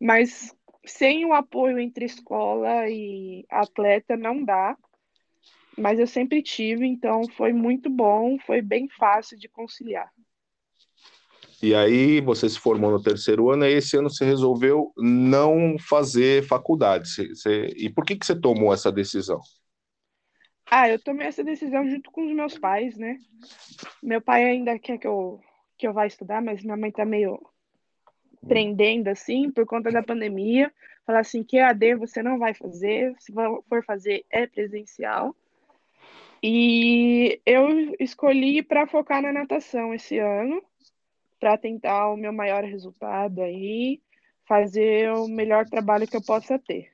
mas 0.00 0.54
sem 0.84 1.24
o 1.24 1.32
apoio 1.32 1.78
entre 1.78 2.04
escola 2.04 2.88
e 2.88 3.44
atleta 3.48 4.16
não 4.16 4.44
dá, 4.44 4.76
mas 5.76 5.98
eu 5.98 6.06
sempre 6.06 6.42
tive, 6.42 6.86
então 6.86 7.22
foi 7.28 7.52
muito 7.52 7.90
bom, 7.90 8.38
foi 8.38 8.62
bem 8.62 8.88
fácil 8.88 9.38
de 9.38 9.48
conciliar. 9.48 10.10
E 11.62 11.74
aí 11.74 12.20
você 12.20 12.48
se 12.48 12.58
formou 12.58 12.90
no 12.90 13.02
terceiro 13.02 13.50
ano, 13.50 13.64
e 13.64 13.72
esse 13.72 13.96
ano 13.96 14.10
você 14.10 14.24
resolveu 14.24 14.92
não 14.96 15.76
fazer 15.78 16.46
faculdade. 16.46 17.08
Você, 17.08 17.28
você... 17.28 17.66
E 17.76 17.88
por 17.88 18.04
que, 18.04 18.16
que 18.16 18.26
você 18.26 18.38
tomou 18.38 18.74
essa 18.74 18.92
decisão? 18.92 19.40
Ah, 20.70 20.88
eu 20.88 21.02
tomei 21.02 21.26
essa 21.26 21.42
decisão 21.42 21.88
junto 21.88 22.10
com 22.10 22.26
os 22.26 22.32
meus 22.32 22.58
pais, 22.58 22.98
né? 22.98 23.16
Meu 24.02 24.20
pai 24.20 24.44
ainda 24.44 24.78
quer 24.78 24.98
que 24.98 25.06
eu, 25.06 25.40
que 25.78 25.86
eu 25.86 25.92
vá 25.92 26.06
estudar, 26.06 26.42
mas 26.42 26.62
minha 26.62 26.76
mãe 26.76 26.90
tá 26.90 27.04
meio 27.04 27.40
prendendo, 28.46 29.08
assim, 29.08 29.50
por 29.50 29.64
conta 29.64 29.90
da 29.90 30.02
pandemia. 30.02 30.72
Falar 31.06 31.20
assim, 31.20 31.42
que 31.42 31.58
AD 31.58 31.94
você 31.94 32.22
não 32.22 32.38
vai 32.38 32.52
fazer, 32.52 33.14
se 33.18 33.32
for 33.32 33.84
fazer 33.84 34.26
é 34.28 34.46
presencial. 34.46 35.34
E 36.42 37.40
eu 37.46 37.94
escolhi 37.98 38.62
para 38.62 38.86
focar 38.86 39.22
na 39.22 39.32
natação 39.32 39.94
esse 39.94 40.18
ano 40.18 40.62
para 41.38 41.58
tentar 41.58 42.10
o 42.10 42.16
meu 42.16 42.32
maior 42.32 42.64
resultado 42.64 43.42
aí, 43.42 44.00
fazer 44.46 45.12
o 45.12 45.28
melhor 45.28 45.66
trabalho 45.66 46.06
que 46.06 46.16
eu 46.16 46.22
possa 46.22 46.58
ter. 46.58 46.92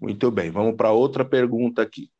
Muito 0.00 0.30
bem, 0.30 0.50
vamos 0.50 0.74
para 0.76 0.90
outra 0.90 1.24
pergunta 1.24 1.82
aqui, 1.82 2.10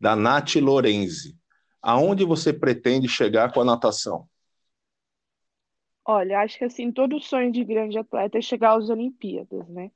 da 0.00 0.16
Nath 0.16 0.56
Lorenzi. 0.56 1.36
Aonde 1.80 2.24
você 2.24 2.52
pretende 2.52 3.08
chegar 3.08 3.52
com 3.52 3.60
a 3.60 3.64
natação? 3.64 4.28
Olha, 6.04 6.40
acho 6.40 6.58
que 6.58 6.64
assim, 6.64 6.90
todo 6.90 7.20
sonho 7.20 7.52
de 7.52 7.62
grande 7.62 7.98
atleta 7.98 8.38
é 8.38 8.42
chegar 8.42 8.76
às 8.76 8.88
Olimpíadas, 8.88 9.68
né? 9.68 9.90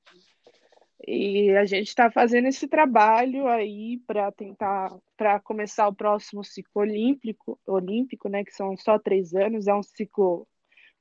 E 1.07 1.51
a 1.57 1.65
gente 1.65 1.89
está 1.89 2.11
fazendo 2.11 2.47
esse 2.47 2.69
trabalho 2.69 3.49
aí 3.49 3.99
para 4.07 4.31
tentar, 4.31 4.97
para 5.17 5.41
começar 5.41 5.89
o 5.89 5.95
próximo 5.95 6.45
ciclo 6.45 6.83
olímpico, 6.83 7.59
olímpico, 7.67 8.29
né? 8.29 8.45
Que 8.45 8.53
são 8.53 8.77
só 8.77 8.99
três 8.99 9.35
anos, 9.35 9.67
é 9.67 9.75
um 9.75 9.83
ciclo 9.83 10.47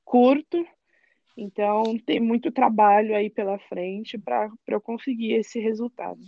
curto, 0.04 0.66
então 1.36 1.96
tem 2.04 2.20
muito 2.20 2.50
trabalho 2.50 3.14
aí 3.14 3.30
pela 3.30 3.58
frente 3.58 4.18
para 4.18 4.50
eu 4.66 4.80
conseguir 4.80 5.34
esse 5.34 5.60
resultado. 5.60 6.20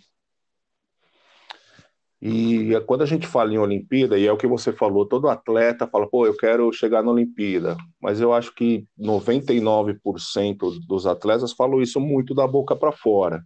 E 2.26 2.70
quando 2.86 3.02
a 3.02 3.06
gente 3.06 3.26
fala 3.26 3.52
em 3.52 3.58
Olimpíada, 3.58 4.18
e 4.18 4.26
é 4.26 4.32
o 4.32 4.36
que 4.38 4.46
você 4.46 4.72
falou, 4.72 5.04
todo 5.04 5.28
atleta 5.28 5.86
fala, 5.86 6.08
pô, 6.08 6.24
eu 6.24 6.34
quero 6.34 6.72
chegar 6.72 7.02
na 7.02 7.10
Olimpíada. 7.10 7.76
Mas 8.00 8.18
eu 8.18 8.32
acho 8.32 8.54
que 8.54 8.86
99% 8.98 10.86
dos 10.86 11.06
atletas 11.06 11.52
falam 11.52 11.82
isso 11.82 12.00
muito 12.00 12.34
da 12.34 12.46
boca 12.46 12.74
para 12.74 12.92
fora. 12.92 13.44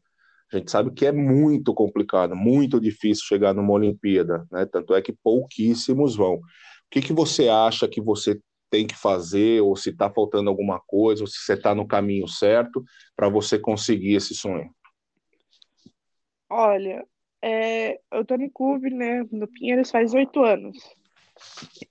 A 0.53 0.57
gente 0.57 0.71
sabe 0.71 0.91
que 0.93 1.05
é 1.05 1.13
muito 1.13 1.75
complicado, 1.75 2.35
muito 2.35 2.81
difícil 2.81 3.25
chegar 3.27 3.55
numa 3.55 3.73
Olimpíada, 3.73 4.47
né? 4.51 4.65
Tanto 4.67 4.95
é 4.95 5.03
que 5.03 5.13
pouquíssimos 5.13 6.17
vão. 6.17 6.37
O 6.37 6.41
que, 6.91 7.03
que 7.03 7.13
você 7.13 7.49
acha 7.49 7.87
que 7.87 8.01
você 8.01 8.41
tem 8.71 8.87
que 8.87 8.97
fazer, 8.97 9.63
ou 9.63 9.77
se 9.77 9.91
está 9.91 10.11
faltando 10.11 10.49
alguma 10.51 10.81
coisa, 10.81 11.23
ou 11.23 11.27
se 11.27 11.39
você 11.39 11.55
está 11.55 11.75
no 11.75 11.87
caminho 11.87 12.27
certo 12.29 12.85
para 13.17 13.29
você 13.29 13.59
conseguir 13.59 14.15
esse 14.15 14.35
sonho? 14.35 14.71
Olha, 16.51 17.07
é, 17.43 18.01
eu 18.11 18.23
estou 18.23 18.39
no 18.39 18.51
clube, 18.51 18.91
né, 18.91 19.25
no 19.31 19.47
Pinheiros 19.47 19.91
faz 19.91 20.15
oito 20.15 20.43
anos. 20.43 20.79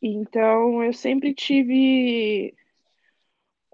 Então, 0.01 0.83
eu 0.83 0.93
sempre 0.93 1.33
tive 1.33 2.53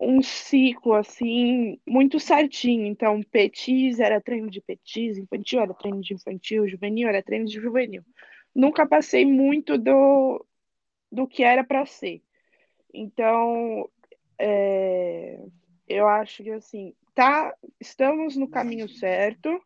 um 0.07 0.21
ciclo 0.21 0.93
assim 0.93 1.79
muito 1.87 2.19
certinho. 2.19 2.85
Então, 2.85 3.21
petis 3.23 3.99
era 3.99 4.21
treino 4.21 4.49
de 4.49 4.61
petis, 4.61 5.17
infantil 5.17 5.61
era 5.61 5.73
treino 5.73 6.01
de 6.01 6.13
infantil, 6.13 6.67
juvenil 6.67 7.07
era 7.07 7.23
treino 7.23 7.45
de 7.45 7.53
juvenil. 7.53 8.03
Nunca 8.53 8.85
passei 8.85 9.25
muito 9.25 9.77
do, 9.77 10.45
do 11.11 11.27
que 11.27 11.43
era 11.43 11.63
para 11.63 11.85
ser. 11.85 12.21
Então, 12.93 13.89
é, 14.37 15.39
eu 15.87 16.07
acho 16.07 16.43
que 16.43 16.51
assim, 16.51 16.93
tá, 17.15 17.55
estamos 17.79 18.35
no 18.35 18.47
caminho 18.47 18.87
certo. 18.87 19.59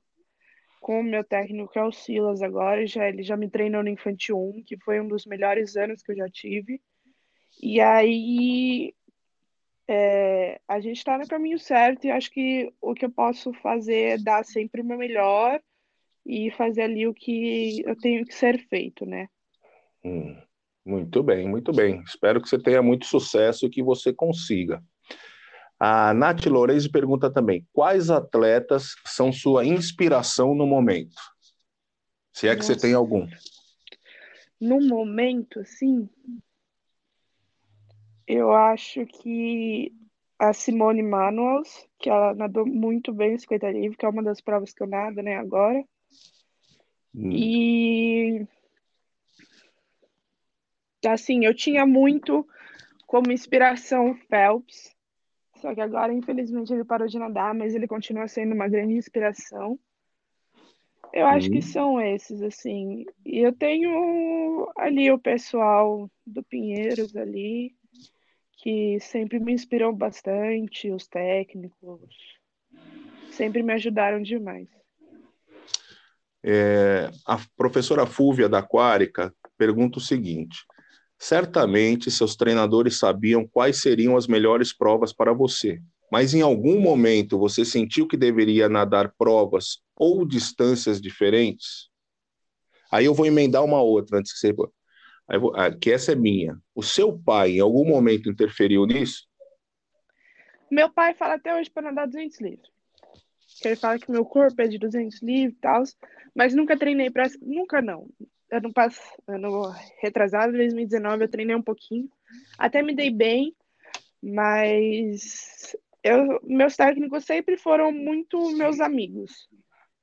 Com 0.79 1.01
o 1.01 1.03
meu 1.03 1.23
técnico 1.23 1.71
que 1.71 1.79
é 1.79 1.83
o 1.83 1.91
Silas 1.91 2.41
agora, 2.41 2.85
já 2.85 3.09
ele 3.09 3.23
já 3.23 3.35
me 3.35 3.49
treinou 3.49 3.83
no 3.83 3.89
infantil 3.89 4.37
1, 4.37 4.63
que 4.63 4.77
foi 4.77 5.01
um 5.01 5.07
dos 5.07 5.25
melhores 5.25 5.75
anos 5.75 6.01
que 6.01 6.11
eu 6.11 6.15
já 6.15 6.29
tive. 6.29 6.79
E 7.61 7.81
aí 7.81 8.93
é, 9.87 10.59
a 10.67 10.79
gente 10.79 10.97
está 10.97 11.17
no 11.17 11.27
caminho 11.27 11.57
certo 11.57 12.05
e 12.05 12.11
acho 12.11 12.29
que 12.29 12.71
o 12.81 12.93
que 12.93 13.05
eu 13.05 13.11
posso 13.11 13.53
fazer 13.53 14.01
é 14.01 14.17
dar 14.17 14.43
sempre 14.43 14.81
o 14.81 14.85
meu 14.85 14.97
melhor 14.97 15.61
e 16.25 16.51
fazer 16.51 16.83
ali 16.83 17.07
o 17.07 17.13
que 17.13 17.81
eu 17.85 17.95
tenho 17.95 18.25
que 18.25 18.33
ser 18.33 18.59
feito, 18.67 19.05
né? 19.05 19.29
Hum, 20.03 20.35
muito 20.85 21.23
bem, 21.23 21.47
muito 21.47 21.71
bem. 21.71 22.03
Espero 22.05 22.41
que 22.41 22.49
você 22.49 22.59
tenha 22.59 22.81
muito 22.81 23.05
sucesso 23.05 23.65
e 23.65 23.69
que 23.69 23.81
você 23.81 24.13
consiga. 24.13 24.83
A 25.79 26.13
Nath 26.13 26.45
Lourenço 26.47 26.91
pergunta 26.91 27.31
também: 27.31 27.65
quais 27.71 28.09
atletas 28.09 28.95
são 29.05 29.31
sua 29.31 29.65
inspiração 29.65 30.53
no 30.53 30.67
momento? 30.67 31.15
Se 32.33 32.47
é 32.47 32.51
que 32.51 32.57
Nossa. 32.57 32.73
você 32.73 32.79
tem 32.79 32.93
algum. 32.93 33.27
No 34.59 34.81
momento, 34.81 35.63
sim, 35.63 36.09
eu 38.27 38.51
acho 38.51 39.05
que 39.05 39.93
a 40.37 40.53
Simone 40.53 41.01
Manuels, 41.01 41.87
que 41.97 42.09
ela 42.09 42.35
nadou 42.35 42.65
muito 42.65 43.13
bem 43.13 43.33
no 43.33 43.39
50 43.39 43.71
livre, 43.71 43.97
que 43.97 44.05
é 44.05 44.09
uma 44.09 44.21
das 44.21 44.41
provas 44.41 44.73
que 44.73 44.83
eu 44.83 44.87
nado, 44.87 45.21
né, 45.23 45.37
agora. 45.37 45.83
Hum. 47.15 47.31
E 47.31 48.47
assim, 51.05 51.45
eu 51.45 51.55
tinha 51.55 51.85
muito 51.85 52.45
como 53.07 53.31
inspiração 53.31 54.13
Phelps, 54.29 54.93
só 55.55 55.73
que 55.73 55.81
agora, 55.81 56.13
infelizmente, 56.13 56.73
ele 56.73 56.83
parou 56.83 57.07
de 57.07 57.17
nadar, 57.17 57.53
mas 57.53 57.73
ele 57.73 57.87
continua 57.87 58.27
sendo 58.27 58.53
uma 58.53 58.67
grande 58.67 58.93
inspiração. 58.93 59.79
Eu 61.13 61.25
acho 61.25 61.49
que 61.49 61.61
são 61.61 61.99
esses, 61.99 62.41
assim. 62.41 63.05
E 63.25 63.39
eu 63.39 63.51
tenho 63.53 64.69
ali 64.75 65.09
o 65.11 65.17
pessoal 65.17 66.11
do 66.25 66.43
Pinheiros 66.43 67.15
ali, 67.15 67.75
que 68.57 68.99
sempre 68.99 69.39
me 69.39 69.53
inspirou 69.53 69.93
bastante, 69.93 70.91
os 70.91 71.07
técnicos, 71.07 72.15
sempre 73.31 73.61
me 73.61 73.73
ajudaram 73.73 74.21
demais. 74.21 74.67
É, 76.43 77.09
a 77.25 77.39
professora 77.55 78.05
Fúvia 78.05 78.49
da 78.49 78.59
Aquárica 78.59 79.33
pergunta 79.57 79.99
o 79.99 80.01
seguinte: 80.01 80.57
certamente 81.17 82.09
seus 82.09 82.35
treinadores 82.35 82.97
sabiam 82.97 83.47
quais 83.47 83.81
seriam 83.81 84.17
as 84.17 84.27
melhores 84.27 84.75
provas 84.75 85.13
para 85.13 85.33
você, 85.33 85.79
mas 86.11 86.33
em 86.33 86.41
algum 86.41 86.79
momento 86.79 87.37
você 87.37 87.63
sentiu 87.63 88.07
que 88.07 88.17
deveria 88.17 88.67
nadar 88.67 89.13
provas 89.17 89.79
ou 89.95 90.25
distâncias 90.25 90.99
diferentes? 90.99 91.89
Aí 92.91 93.05
eu 93.05 93.13
vou 93.13 93.25
emendar 93.25 93.63
uma 93.63 93.81
outra 93.81 94.17
antes 94.17 94.31
que 94.31 94.39
você 94.39 94.53
que 95.79 95.91
essa 95.91 96.13
é 96.13 96.15
minha. 96.15 96.57
O 96.73 96.81
seu 96.81 97.17
pai, 97.17 97.53
em 97.53 97.59
algum 97.59 97.85
momento, 97.85 98.29
interferiu 98.29 98.85
nisso? 98.85 99.27
Meu 100.71 100.89
pai 100.89 101.13
fala 101.13 101.35
até 101.35 101.55
hoje 101.55 101.69
para 101.69 101.83
nadar 101.83 102.07
200 102.07 102.39
livros. 102.39 102.71
ele 103.63 103.75
fala 103.75 103.99
que 103.99 104.11
meu 104.11 104.25
corpo 104.25 104.61
é 104.61 104.67
de 104.67 104.77
200 104.77 105.21
livros 105.21 105.57
e 105.57 105.61
tal, 105.61 105.83
mas 106.35 106.53
nunca 106.53 106.77
treinei 106.77 107.09
para. 107.09 107.27
Nunca 107.41 107.81
não. 107.81 108.09
Ano, 108.51 108.71
passo, 108.71 109.01
ano 109.27 109.73
retrasado, 110.01 110.53
2019, 110.53 111.23
eu 111.23 111.29
treinei 111.29 111.55
um 111.55 111.61
pouquinho. 111.61 112.09
Até 112.57 112.81
me 112.81 112.95
dei 112.95 113.11
bem, 113.11 113.53
mas 114.21 115.75
eu, 116.03 116.39
meus 116.43 116.75
técnicos 116.75 117.25
sempre 117.25 117.57
foram 117.57 117.91
muito 117.91 118.51
meus 118.51 118.79
amigos. 118.79 119.49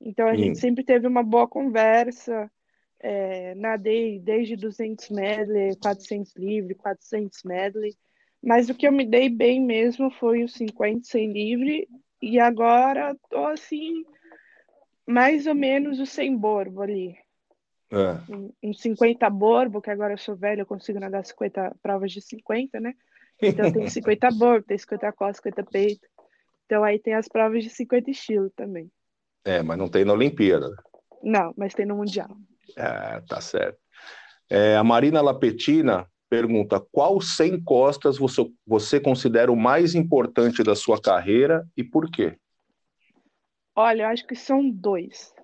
Então 0.01 0.29
a 0.29 0.33
hum. 0.33 0.37
gente 0.37 0.59
sempre 0.59 0.85
teve 0.85 1.07
uma 1.07 1.23
boa 1.23 1.49
conversa 1.49 2.51
é, 3.01 3.55
nadei 3.55 4.19
desde 4.19 4.57
200 4.57 5.11
medley, 5.11 5.77
400 5.77 6.35
livre, 6.37 6.75
400 6.75 7.43
medley, 7.45 7.95
mas 8.43 8.69
o 8.69 8.75
que 8.75 8.87
eu 8.87 8.93
me 8.93 9.07
dei 9.07 9.29
bem 9.29 9.61
mesmo 9.61 10.11
foi 10.11 10.45
os 10.45 10.53
50 10.55 11.05
100 11.05 11.33
livre 11.33 11.89
e 12.21 12.39
agora 12.39 13.17
tô 13.31 13.47
assim 13.47 14.05
mais 15.07 15.47
ou 15.47 15.55
menos 15.55 16.01
o 16.01 16.07
100 16.07 16.37
borbo 16.37 16.83
ali. 16.83 17.17
É. 17.91 18.33
Um, 18.33 18.53
um 18.63 18.75
50 18.75 19.29
borbo, 19.31 19.81
que 19.81 19.91
agora 19.91 20.15
eu 20.15 20.19
sou 20.19 20.35
velho, 20.35 20.63
eu 20.63 20.67
consigo 20.67 20.99
nadar 20.99 21.25
50 21.25 21.77
provas 21.83 22.11
de 22.11 22.21
50, 22.21 22.81
né? 22.81 22.95
Então 23.41 23.71
tem 23.71 23.89
50 23.89 24.31
borbo, 24.33 24.67
tem 24.67 24.79
50 24.79 25.13
costas, 25.13 25.37
50 25.37 25.65
peito. 25.71 26.09
Então 26.67 26.83
aí 26.83 26.99
tem 26.99 27.15
as 27.15 27.29
provas 27.29 27.63
de 27.63 27.71
50 27.71 28.11
estilo 28.11 28.51
também. 28.51 28.91
É, 29.45 29.63
mas 29.63 29.79
não 29.79 29.89
tem 29.89 30.05
na 30.05 30.15
Olimpíada. 30.15 30.75
Não, 31.23 31.53
mas 31.57 31.75
tem 31.75 31.87
no 31.87 31.97
Mundial. 31.97 32.35
É, 32.77 33.21
tá 33.29 33.41
certo. 33.41 33.79
É, 34.49 34.77
a 34.77 34.85
Marina 34.85 35.21
Lapetina 35.21 36.09
pergunta: 36.29 36.81
qual 36.93 37.21
100 37.21 37.63
costas 37.63 38.19
você, 38.19 38.45
você 38.67 39.01
considera 39.01 39.51
o 39.51 39.57
mais 39.57 39.95
importante 39.95 40.63
da 40.63 40.75
sua 40.75 41.01
carreira 41.01 41.67
e 41.77 41.85
por 41.85 42.11
quê? 42.11 42.37
Olha, 43.77 44.03
eu 44.03 44.09
acho 44.09 44.27
que 44.27 44.37
são 44.37 44.69
dois. 44.71 45.35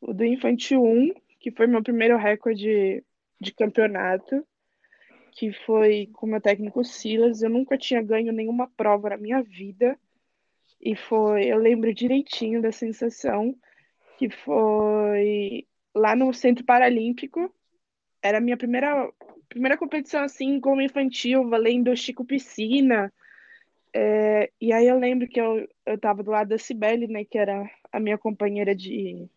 O 0.00 0.12
do 0.12 0.24
Infantil 0.24 0.82
1, 0.82 1.14
que 1.40 1.50
foi 1.50 1.66
meu 1.66 1.82
primeiro 1.82 2.16
recorde 2.16 3.02
de 3.40 3.52
campeonato, 3.52 4.46
que 5.32 5.52
foi 5.52 6.08
com 6.12 6.26
meu 6.26 6.40
técnico 6.40 6.84
Silas. 6.84 7.42
Eu 7.42 7.50
nunca 7.50 7.76
tinha 7.76 8.02
ganho 8.02 8.32
nenhuma 8.32 8.70
prova 8.76 9.10
na 9.10 9.16
minha 9.16 9.42
vida. 9.42 9.98
E 10.80 10.94
foi, 10.94 11.46
eu 11.46 11.58
lembro 11.58 11.94
direitinho 11.94 12.60
da 12.60 12.70
sensação 12.70 13.54
que 14.18 14.28
foi 14.30 15.66
lá 15.94 16.16
no 16.16 16.32
Centro 16.32 16.64
Paralímpico. 16.64 17.52
Era 18.22 18.38
a 18.38 18.40
minha 18.40 18.56
primeira, 18.56 19.10
primeira 19.48 19.76
competição 19.76 20.22
assim, 20.22 20.58
como 20.58 20.80
infantil, 20.80 21.48
valendo 21.48 21.96
Chico 21.96 22.24
Piscina. 22.24 23.12
É, 23.92 24.50
e 24.60 24.72
aí 24.72 24.86
eu 24.86 24.98
lembro 24.98 25.28
que 25.28 25.40
eu, 25.40 25.68
eu 25.86 25.96
do 25.96 26.30
lado 26.30 26.48
da 26.48 26.58
Cibele, 26.58 27.06
né, 27.06 27.24
que 27.24 27.38
era 27.38 27.70
a 27.92 28.00
minha 28.00 28.18
companheira 28.18 28.74
de, 28.74 29.28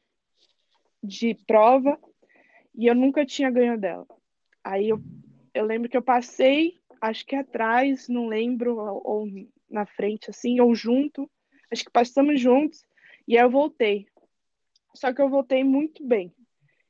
de 1.04 1.36
prova, 1.46 2.00
e 2.74 2.88
eu 2.88 2.96
nunca 2.96 3.24
tinha 3.26 3.52
ganho 3.52 3.78
dela. 3.78 4.08
Aí 4.64 4.90
eu, 4.90 5.00
eu 5.54 5.64
lembro 5.64 5.88
que 5.88 5.96
eu 5.96 6.02
passei, 6.02 6.80
acho 7.00 7.26
que 7.26 7.36
atrás, 7.36 8.10
não 8.10 8.28
lembro, 8.28 8.78
ou, 8.78 9.02
ou 9.06 9.28
na 9.70 9.86
frente, 9.86 10.32
assim, 10.32 10.60
ou 10.60 10.74
junto, 10.74 11.30
acho 11.72 11.86
que 11.86 11.92
passamos 11.92 12.42
juntos, 12.42 12.84
e 13.28 13.38
aí 13.38 13.44
eu 13.44 13.52
voltei. 13.52 14.08
Só 14.96 15.14
que 15.14 15.22
eu 15.22 15.30
voltei 15.30 15.64
muito 15.64 16.04
bem. 16.04 16.34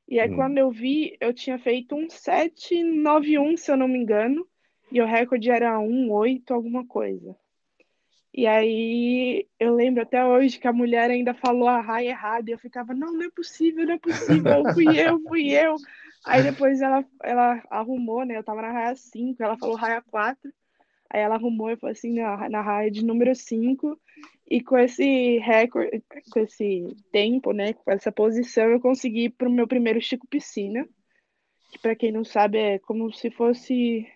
E 0.08 0.20
aí, 0.20 0.30
hum. 0.30 0.36
quando 0.36 0.58
eu 0.58 0.72
vi, 0.72 1.18
eu 1.20 1.34
tinha 1.34 1.60
feito 1.60 1.96
um 1.96 2.10
791, 2.10 3.58
se 3.58 3.72
eu 3.72 3.78
não 3.78 3.88
me 3.88 4.00
engano, 4.00 4.48
e 4.92 5.02
o 5.02 5.06
recorde 5.06 5.52
era 5.52 5.78
18, 5.80 6.54
alguma 6.54 6.86
coisa. 6.86 7.36
E 8.34 8.46
aí, 8.46 9.48
eu 9.60 9.74
lembro 9.74 10.04
até 10.04 10.24
hoje 10.24 10.60
que 10.60 10.68
a 10.68 10.74
mulher 10.74 11.10
ainda 11.10 11.34
falou 11.34 11.68
a 11.68 11.82
raia 11.82 12.10
errada, 12.10 12.50
e 12.50 12.54
eu 12.54 12.60
ficava, 12.60 12.94
não, 12.94 13.12
não 13.12 13.26
é 13.26 13.30
possível, 13.32 13.86
não 13.86 13.96
é 13.96 13.98
possível, 13.98 14.64
fui 14.74 15.00
eu, 15.00 15.20
fui 15.28 15.50
eu. 15.50 15.76
Aí 16.26 16.44
depois 16.44 16.82
ela, 16.82 17.04
ela 17.24 17.64
arrumou, 17.70 18.24
né, 18.26 18.38
eu 18.38 18.44
tava 18.44 18.62
na 18.62 18.72
raia 18.72 18.96
5, 18.96 19.42
ela 19.42 19.58
falou 19.58 19.76
raia 19.76 20.02
4, 20.02 20.52
aí 21.10 21.22
ela 21.22 21.36
arrumou 21.36 21.70
e 21.70 21.78
falou 21.78 21.92
assim, 21.92 22.14
na, 22.14 22.50
na 22.50 22.62
raia 22.62 22.92
de 22.92 23.04
número 23.04 23.36
5, 23.36 24.00
e 24.50 24.62
com 24.62 24.78
esse 24.78 25.40
recorde, 25.40 26.04
com 26.32 26.40
esse 26.40 26.96
tempo, 27.12 27.52
né, 27.52 27.74
com 27.74 27.92
essa 27.92 28.12
posição, 28.12 28.66
eu 28.70 28.80
consegui 28.80 29.26
ir 29.26 29.30
para 29.30 29.50
o 29.50 29.52
meu 29.52 29.68
primeiro 29.68 30.02
Chico 30.02 30.28
Piscina, 30.28 30.88
que 31.72 31.80
para 31.80 31.96
quem 31.96 32.12
não 32.12 32.24
sabe 32.24 32.58
é 32.58 32.80
como 32.80 33.12
se 33.12 33.30
fosse 33.30 34.08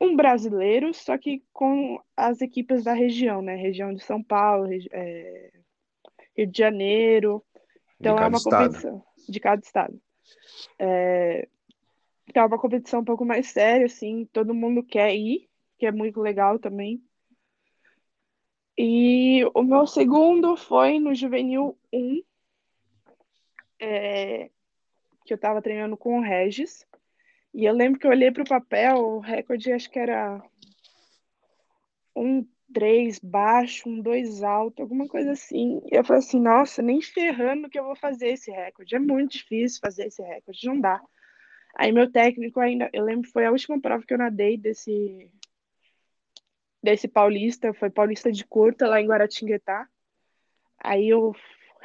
um 0.00 0.16
brasileiro, 0.16 0.92
só 0.92 1.16
que 1.16 1.42
com 1.52 2.00
as 2.16 2.40
equipes 2.40 2.84
da 2.84 2.92
região, 2.92 3.40
né, 3.40 3.54
região 3.54 3.94
de 3.94 4.02
São 4.02 4.22
Paulo, 4.22 4.68
é, 4.92 5.50
Rio 6.36 6.46
de 6.46 6.58
Janeiro, 6.58 7.42
então 7.98 8.18
é 8.18 8.26
uma 8.26 8.36
estado. 8.36 8.64
competição 8.64 9.04
de 9.28 9.40
cada 9.40 9.62
estado. 9.62 10.00
É, 10.78 11.48
então 12.28 12.42
é 12.42 12.46
uma 12.46 12.58
competição 12.58 13.00
um 13.00 13.04
pouco 13.04 13.24
mais 13.24 13.46
séria, 13.46 13.86
assim, 13.86 14.28
todo 14.32 14.54
mundo 14.54 14.82
quer 14.82 15.14
ir, 15.14 15.48
que 15.78 15.86
é 15.86 15.92
muito 15.92 16.20
legal 16.20 16.58
também. 16.58 17.02
E 18.78 19.42
o 19.54 19.62
meu 19.62 19.86
segundo 19.86 20.56
foi 20.56 20.98
no 20.98 21.14
Juvenil 21.14 21.78
1, 21.92 22.22
é, 23.80 24.50
que 25.24 25.32
eu 25.32 25.36
estava 25.36 25.62
treinando 25.62 25.96
com 25.96 26.18
o 26.18 26.22
Regis. 26.22 26.86
E 27.54 27.64
eu 27.64 27.72
lembro 27.72 27.98
que 27.98 28.06
eu 28.06 28.10
olhei 28.10 28.30
para 28.30 28.42
o 28.42 28.48
papel, 28.48 28.98
o 28.98 29.18
recorde 29.18 29.72
acho 29.72 29.90
que 29.90 29.98
era 29.98 30.42
um 32.14 32.46
três 32.72 33.18
baixo, 33.18 33.88
um 33.88 34.00
dois 34.02 34.42
alto, 34.42 34.82
alguma 34.82 35.08
coisa 35.08 35.32
assim. 35.32 35.80
E 35.90 35.96
eu 35.96 36.04
falei 36.04 36.20
assim, 36.20 36.40
nossa, 36.40 36.82
nem 36.82 37.00
ferrando 37.00 37.70
que 37.70 37.78
eu 37.78 37.84
vou 37.84 37.96
fazer 37.96 38.28
esse 38.28 38.50
recorde. 38.50 38.94
É 38.94 38.98
muito 38.98 39.32
difícil 39.32 39.80
fazer 39.80 40.06
esse 40.06 40.22
recorde, 40.22 40.66
não 40.66 40.78
dá. 40.78 41.00
Aí 41.78 41.92
meu 41.92 42.10
técnico 42.10 42.60
ainda, 42.60 42.90
eu 42.92 43.04
lembro, 43.04 43.30
foi 43.30 43.46
a 43.46 43.50
última 43.50 43.80
prova 43.80 44.04
que 44.04 44.12
eu 44.12 44.18
nadei 44.18 44.56
desse 44.56 45.30
desse 46.86 47.08
paulista, 47.08 47.74
foi 47.74 47.90
paulista 47.90 48.30
de 48.30 48.44
curta 48.46 48.86
lá 48.86 49.00
em 49.00 49.08
Guaratinguetá. 49.08 49.88
Aí 50.78 51.12
o 51.12 51.34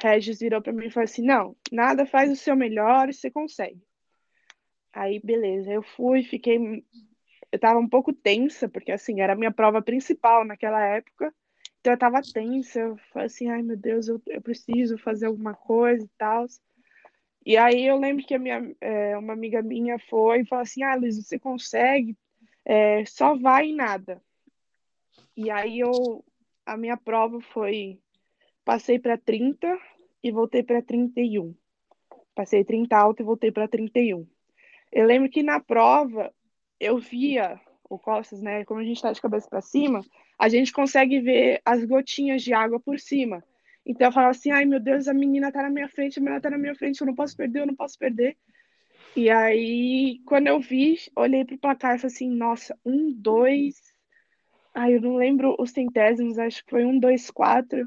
Regis 0.00 0.38
virou 0.38 0.62
para 0.62 0.72
mim 0.72 0.86
e 0.86 0.90
falou 0.90 1.04
assim: 1.04 1.22
"Não, 1.22 1.56
nada 1.72 2.06
faz 2.06 2.30
o 2.30 2.36
seu 2.36 2.54
melhor 2.54 3.08
e 3.08 3.12
você 3.12 3.28
consegue". 3.28 3.82
Aí 4.92 5.20
beleza, 5.20 5.72
eu 5.72 5.82
fui, 5.82 6.22
fiquei 6.22 6.84
eu 7.50 7.58
tava 7.58 7.78
um 7.80 7.88
pouco 7.88 8.12
tensa, 8.12 8.68
porque 8.68 8.92
assim, 8.92 9.20
era 9.20 9.32
a 9.32 9.36
minha 9.36 9.50
prova 9.50 9.82
principal 9.82 10.44
naquela 10.44 10.82
época. 10.82 11.34
Então 11.80 11.92
eu 11.92 11.98
tava 11.98 12.22
tensa, 12.22 12.78
eu 12.78 12.96
falei 13.12 13.26
assim, 13.26 13.48
ai 13.50 13.60
meu 13.60 13.76
Deus, 13.76 14.08
eu, 14.08 14.22
eu 14.28 14.40
preciso 14.40 14.96
fazer 14.96 15.26
alguma 15.26 15.52
coisa 15.52 16.04
e 16.04 16.10
tal. 16.16 16.46
E 17.44 17.56
aí 17.56 17.84
eu 17.84 17.98
lembro 17.98 18.24
que 18.24 18.34
a 18.34 18.38
minha, 18.38 18.74
é, 18.80 19.18
uma 19.18 19.32
amiga 19.32 19.60
minha 19.62 19.98
foi 19.98 20.40
e 20.42 20.46
falou 20.46 20.62
assim, 20.62 20.84
ah, 20.84 20.94
Luiz, 20.94 21.16
você 21.16 21.38
consegue, 21.40 22.16
é, 22.64 23.04
só 23.04 23.36
vai 23.36 23.66
em 23.66 23.74
nada. 23.74 24.22
E 25.36 25.50
aí 25.50 25.80
eu, 25.80 26.24
a 26.66 26.76
minha 26.76 26.96
prova 26.96 27.40
foi, 27.40 27.98
passei 28.64 28.98
para 28.98 29.16
30 29.16 29.78
e 30.22 30.30
voltei 30.30 30.62
para 30.62 30.82
31. 30.82 31.54
Passei 32.34 32.64
30 32.64 32.96
alto 32.96 33.22
e 33.22 33.24
voltei 33.24 33.50
para 33.50 33.68
31. 33.68 34.26
Eu 34.90 35.06
lembro 35.06 35.30
que 35.30 35.42
na 35.42 35.60
prova 35.60 36.32
eu 36.78 36.98
via 36.98 37.60
o 37.88 37.98
Costas, 37.98 38.42
né? 38.42 38.64
Como 38.64 38.80
a 38.80 38.84
gente 38.84 38.96
está 38.96 39.12
de 39.12 39.20
cabeça 39.20 39.48
para 39.48 39.60
cima, 39.60 40.04
a 40.38 40.48
gente 40.48 40.72
consegue 40.72 41.20
ver 41.20 41.60
as 41.64 41.84
gotinhas 41.84 42.42
de 42.42 42.52
água 42.52 42.80
por 42.80 42.98
cima. 42.98 43.44
Então 43.84 44.08
eu 44.08 44.12
falava 44.12 44.30
assim, 44.30 44.50
ai 44.50 44.64
meu 44.64 44.80
Deus, 44.80 45.08
a 45.08 45.14
menina 45.14 45.52
tá 45.52 45.62
na 45.62 45.70
minha 45.70 45.88
frente, 45.88 46.18
a 46.18 46.22
menina 46.22 46.40
tá 46.40 46.50
na 46.50 46.58
minha 46.58 46.74
frente, 46.74 47.00
eu 47.00 47.06
não 47.06 47.14
posso 47.14 47.36
perder, 47.36 47.60
eu 47.60 47.66
não 47.66 47.74
posso 47.74 47.98
perder. 47.98 48.36
E 49.14 49.28
aí, 49.28 50.20
quando 50.24 50.46
eu 50.46 50.58
vi, 50.58 50.98
olhei 51.14 51.44
pro 51.44 51.58
placar 51.58 51.96
e 51.96 51.98
falei 51.98 52.14
assim, 52.14 52.30
nossa, 52.30 52.78
um, 52.84 53.12
dois. 53.12 53.91
Ai, 54.74 54.96
eu 54.96 55.00
não 55.00 55.16
lembro 55.16 55.54
os 55.58 55.70
centésimos, 55.70 56.38
acho 56.38 56.64
que 56.64 56.70
foi 56.70 56.84
um, 56.84 56.98
dois, 56.98 57.30
quatro. 57.30 57.80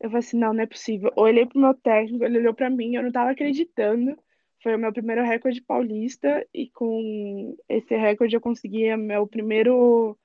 Eu 0.00 0.10
falei 0.10 0.18
assim, 0.18 0.38
não, 0.38 0.52
não 0.52 0.62
é 0.62 0.66
possível. 0.66 1.12
Eu 1.16 1.22
olhei 1.22 1.46
pro 1.46 1.60
meu 1.60 1.74
técnico, 1.74 2.24
ele 2.24 2.38
olhou 2.38 2.54
para 2.54 2.68
mim, 2.68 2.94
eu 2.94 3.02
não 3.02 3.12
tava 3.12 3.30
acreditando. 3.30 4.18
Foi 4.62 4.74
o 4.74 4.78
meu 4.78 4.92
primeiro 4.92 5.22
recorde 5.22 5.62
paulista 5.62 6.46
e 6.52 6.68
com 6.70 7.56
esse 7.68 7.94
recorde 7.96 8.34
eu 8.34 8.40
consegui 8.40 8.94
meu 8.96 9.26
primeiro 9.26 10.18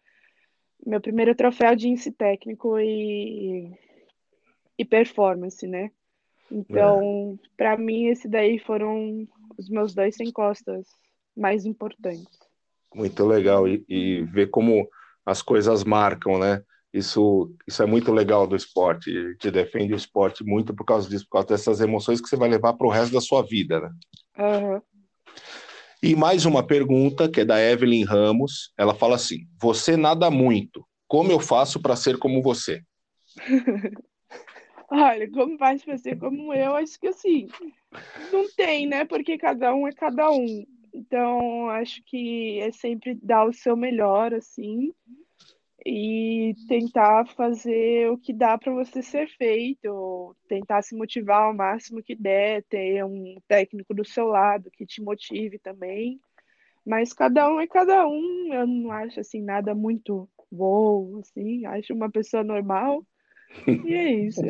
meu 0.85 1.01
primeiro 1.01 1.35
troféu 1.35 1.75
de 1.75 1.89
índice 1.89 2.09
técnico 2.09 2.79
e, 2.79 3.69
e 4.77 4.85
performance, 4.85 5.67
né? 5.67 5.91
Então, 6.49 7.37
é. 7.43 7.47
para 7.57 7.77
mim, 7.77 8.07
esse 8.07 8.27
daí 8.27 8.57
foram 8.57 9.27
os 9.57 9.69
meus 9.69 9.93
dois 9.93 10.15
sem 10.15 10.31
costas 10.31 10.87
mais 11.35 11.65
importantes. 11.65 12.39
Muito 12.95 13.25
legal 13.25 13.67
e, 13.67 13.83
e 13.87 14.23
ver 14.23 14.49
como 14.49 14.89
as 15.29 15.43
coisas 15.43 15.83
marcam, 15.83 16.39
né? 16.39 16.63
Isso, 16.91 17.53
isso 17.67 17.83
é 17.83 17.85
muito 17.85 18.11
legal 18.11 18.47
do 18.47 18.55
esporte. 18.55 19.11
Te 19.37 19.51
defende 19.51 19.93
o 19.93 19.95
esporte 19.95 20.43
muito 20.43 20.73
por 20.73 20.83
causa 20.83 21.07
disso, 21.07 21.25
por 21.25 21.33
causa 21.33 21.47
dessas 21.49 21.79
emoções 21.81 22.19
que 22.19 22.27
você 22.27 22.35
vai 22.35 22.49
levar 22.49 22.73
para 22.73 22.87
o 22.87 22.89
resto 22.89 23.13
da 23.13 23.21
sua 23.21 23.43
vida, 23.43 23.79
né? 23.79 23.89
Uhum. 24.39 24.81
E 26.01 26.15
mais 26.15 26.45
uma 26.45 26.65
pergunta 26.65 27.29
que 27.29 27.41
é 27.41 27.45
da 27.45 27.61
Evelyn 27.61 28.05
Ramos. 28.05 28.73
Ela 28.75 28.95
fala 28.95 29.15
assim: 29.15 29.47
Você 29.61 29.95
nada 29.95 30.31
muito. 30.31 30.83
Como 31.07 31.31
eu 31.31 31.39
faço 31.39 31.79
para 31.79 31.95
ser 31.95 32.17
como 32.17 32.41
você? 32.41 32.81
Olha, 34.91 35.29
como 35.29 35.59
faz 35.59 35.85
para 35.85 35.97
ser 35.97 36.17
como 36.17 36.51
eu? 36.51 36.75
Acho 36.75 36.99
que 36.99 37.07
assim, 37.09 37.47
não 38.31 38.49
tem, 38.55 38.87
né? 38.87 39.05
Porque 39.05 39.37
cada 39.37 39.75
um 39.75 39.87
é 39.87 39.91
cada 39.91 40.31
um. 40.31 40.65
Então, 40.91 41.69
acho 41.69 42.01
que 42.03 42.59
é 42.61 42.71
sempre 42.71 43.13
dar 43.21 43.45
o 43.45 43.53
seu 43.53 43.77
melhor, 43.77 44.33
assim 44.33 44.91
e 45.85 46.53
tentar 46.67 47.25
fazer 47.35 48.09
o 48.11 48.17
que 48.17 48.33
dá 48.33 48.57
para 48.57 48.73
você 48.73 49.01
ser 49.01 49.27
feito, 49.29 50.35
tentar 50.47 50.81
se 50.81 50.95
motivar 50.95 51.43
ao 51.43 51.53
máximo 51.53 52.03
que 52.03 52.15
der, 52.15 52.63
ter 52.63 53.03
um 53.05 53.35
técnico 53.47 53.93
do 53.93 54.05
seu 54.05 54.27
lado 54.27 54.71
que 54.71 54.85
te 54.85 55.01
motive 55.01 55.57
também. 55.59 56.19
Mas 56.85 57.13
cada 57.13 57.47
um 57.51 57.59
é 57.59 57.67
cada 57.67 58.07
um, 58.07 58.53
eu 58.53 58.65
não 58.65 58.91
acho 58.91 59.19
assim 59.19 59.41
nada 59.41 59.75
muito 59.75 60.29
bom, 60.51 61.19
assim, 61.19 61.65
acho 61.65 61.93
uma 61.93 62.09
pessoa 62.09 62.43
normal. 62.43 63.05
E 63.85 63.93
é 63.93 64.11
isso. 64.11 64.41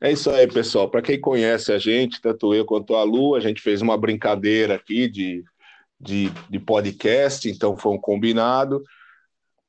É 0.00 0.12
isso 0.12 0.30
aí, 0.30 0.46
pessoal. 0.46 0.90
Para 0.90 1.02
quem 1.02 1.20
conhece 1.20 1.72
a 1.72 1.78
gente, 1.78 2.20
tanto 2.20 2.54
eu 2.54 2.64
quanto 2.64 2.94
a 2.94 3.02
Lu, 3.02 3.34
a 3.34 3.40
gente 3.40 3.62
fez 3.62 3.80
uma 3.80 3.96
brincadeira 3.96 4.74
aqui 4.74 5.08
de, 5.08 5.42
de, 5.98 6.30
de 6.50 6.58
podcast, 6.58 7.48
então 7.48 7.76
foi 7.76 7.92
um 7.92 7.98
combinado. 7.98 8.82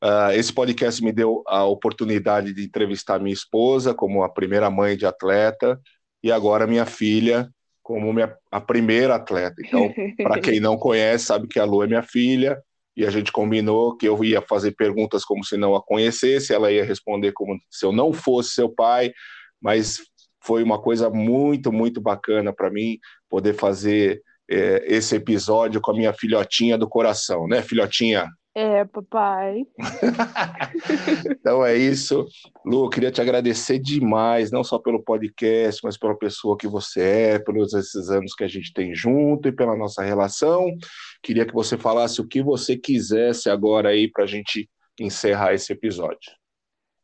Uh, 0.03 0.31
esse 0.33 0.53
podcast 0.53 1.03
me 1.03 1.11
deu 1.11 1.41
a 1.47 1.63
oportunidade 1.65 2.53
de 2.53 2.63
entrevistar 2.63 3.19
minha 3.19 3.33
esposa 3.33 3.93
como 3.95 4.23
a 4.23 4.29
primeira 4.29 4.69
mãe 4.69 4.95
de 4.95 5.05
atleta 5.05 5.79
e 6.23 6.31
agora 6.31 6.67
minha 6.67 6.85
filha 6.85 7.49
como 7.87 8.11
minha, 8.11 8.35
a 8.51 8.59
primeira 8.59 9.15
atleta. 9.15 9.55
Então, 9.65 9.93
para 10.21 10.41
quem 10.41 10.59
não 10.59 10.77
conhece, 10.77 11.25
sabe 11.25 11.47
que 11.47 11.57
a 11.57 11.63
Lu 11.63 11.81
é 11.81 11.87
minha 11.87 12.03
filha 12.03 12.61
e 12.97 13.05
a 13.05 13.09
gente 13.09 13.31
combinou 13.31 13.95
que 13.95 14.07
eu 14.07 14.21
ia 14.23 14.41
fazer 14.41 14.71
perguntas 14.71 15.23
como 15.23 15.43
se 15.45 15.55
não 15.55 15.73
a 15.73 15.81
conhecesse, 15.81 16.53
ela 16.53 16.71
ia 16.71 16.83
responder 16.83 17.31
como 17.31 17.57
se 17.71 17.85
eu 17.85 17.93
não 17.93 18.11
fosse 18.11 18.51
seu 18.51 18.67
pai, 18.67 19.13
mas 19.61 19.99
foi 20.43 20.63
uma 20.63 20.81
coisa 20.81 21.09
muito, 21.09 21.71
muito 21.71 22.01
bacana 22.01 22.51
para 22.51 22.69
mim 22.69 22.99
poder 23.29 23.53
fazer 23.53 24.21
é, 24.49 24.83
esse 24.85 25.15
episódio 25.15 25.79
com 25.79 25.91
a 25.91 25.95
minha 25.95 26.13
filhotinha 26.13 26.77
do 26.77 26.89
coração, 26.89 27.47
né, 27.47 27.61
filhotinha? 27.61 28.27
É, 28.59 28.83
papai. 28.85 29.67
então 31.29 31.63
é 31.63 31.77
isso. 31.77 32.25
Lu, 32.65 32.89
queria 32.89 33.11
te 33.11 33.21
agradecer 33.21 33.77
demais, 33.77 34.49
não 34.49 34.63
só 34.63 34.79
pelo 34.79 35.03
podcast, 35.03 35.79
mas 35.83 35.95
pela 35.95 36.17
pessoa 36.17 36.57
que 36.57 36.67
você 36.67 37.01
é, 37.01 37.39
pelos 37.39 37.71
esses 37.75 38.09
anos 38.09 38.33
que 38.33 38.43
a 38.43 38.47
gente 38.47 38.73
tem 38.73 38.95
junto 38.95 39.47
e 39.47 39.51
pela 39.51 39.77
nossa 39.77 40.01
relação. 40.01 40.75
Queria 41.21 41.45
que 41.45 41.53
você 41.53 41.77
falasse 41.77 42.19
o 42.19 42.27
que 42.27 42.41
você 42.41 42.75
quisesse 42.75 43.47
agora 43.47 43.89
aí 43.89 44.09
para 44.09 44.23
a 44.23 44.27
gente 44.27 44.67
encerrar 44.99 45.53
esse 45.53 45.71
episódio. 45.71 46.31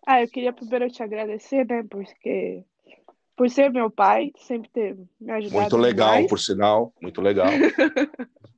Ah, 0.07 0.23
eu 0.23 0.27
queria 0.27 0.51
primeiro 0.51 0.89
te 0.89 1.03
agradecer, 1.03 1.67
né, 1.67 1.83
porque 1.87 2.63
por 3.37 3.47
ser 3.47 3.69
meu 3.69 3.91
pai, 3.91 4.31
sempre 4.39 4.71
ter 4.71 4.97
me 5.21 5.31
ajudado. 5.31 5.61
Muito 5.61 5.77
legal, 5.77 6.13
demais. 6.13 6.29
por 6.29 6.39
sinal, 6.39 6.91
muito 6.99 7.21
legal. 7.21 7.49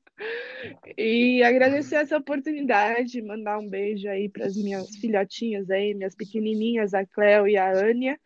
E 0.98 1.44
agradecer 1.44 1.96
essa 1.96 2.18
oportunidade, 2.18 3.22
mandar 3.22 3.60
um 3.60 3.70
beijo 3.70 4.08
aí 4.08 4.30
para 4.30 4.46
as 4.46 4.56
minhas 4.56 4.96
filhotinhas 4.96 5.70
aí, 5.70 5.94
minhas 5.94 6.16
pequenininhas, 6.16 6.94
a 6.94 7.06
Cleo 7.06 7.48
e 7.48 7.58
a 7.58 7.72
Ania. 7.72 8.20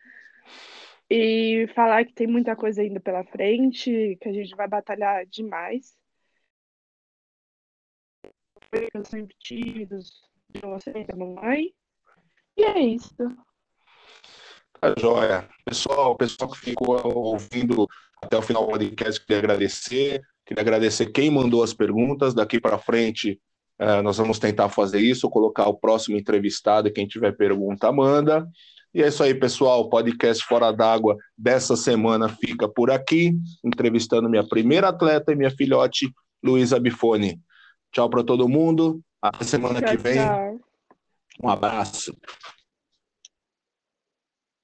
E 1.08 1.66
falar 1.74 2.04
que 2.04 2.12
tem 2.12 2.26
muita 2.26 2.54
coisa 2.54 2.82
ainda 2.82 3.00
pela 3.00 3.24
frente, 3.24 4.16
que 4.20 4.28
a 4.28 4.32
gente 4.32 4.54
vai 4.54 4.68
batalhar 4.68 5.26
demais. 5.26 5.96
Eu 8.94 9.04
sempre 9.04 9.34
tive 9.40 9.86
de 9.86 10.60
você 10.62 10.90
e 10.94 11.04
da 11.04 11.16
mamãe. 11.16 11.74
E 12.56 12.62
é 12.62 12.78
isso. 12.78 13.16
Tá 14.80 14.94
joia. 14.96 15.48
Pessoal, 15.64 16.16
pessoal 16.16 16.50
que 16.52 16.58
ficou 16.58 16.96
ouvindo 17.04 17.88
até 18.22 18.36
o 18.36 18.42
final 18.42 18.64
do 18.66 18.72
podcast, 18.72 19.20
queria 19.20 19.38
agradecer. 19.38 20.22
Queria 20.46 20.62
agradecer 20.62 21.06
quem 21.06 21.30
mandou 21.30 21.62
as 21.62 21.72
perguntas. 21.72 22.34
Daqui 22.34 22.60
para 22.60 22.78
frente, 22.78 23.40
uh, 23.80 24.02
nós 24.02 24.18
vamos 24.18 24.38
tentar 24.38 24.68
fazer 24.68 25.00
isso, 25.00 25.30
colocar 25.30 25.68
o 25.68 25.74
próximo 25.74 26.16
entrevistado 26.16 26.88
e 26.88 26.92
quem 26.92 27.06
tiver 27.06 27.36
pergunta, 27.36 27.90
manda. 27.92 28.48
E 28.92 29.02
é 29.02 29.08
isso 29.08 29.22
aí, 29.22 29.34
pessoal. 29.34 29.82
O 29.82 29.88
podcast 29.88 30.44
Fora 30.44 30.72
d'Água 30.72 31.16
dessa 31.38 31.76
semana 31.76 32.28
fica 32.28 32.68
por 32.68 32.90
aqui, 32.90 33.32
entrevistando 33.64 34.28
minha 34.28 34.46
primeira 34.46 34.88
atleta 34.88 35.32
e 35.32 35.36
minha 35.36 35.50
filhote, 35.50 36.12
Luísa 36.42 36.80
Bifone. 36.80 37.40
Tchau 37.92 38.10
para 38.10 38.24
todo 38.24 38.48
mundo. 38.48 39.00
Até 39.22 39.44
semana 39.44 39.80
tchau, 39.80 39.90
que 39.90 39.96
vem. 39.96 40.16
Tchau. 40.16 40.60
Um 41.42 41.48
abraço. 41.48 42.12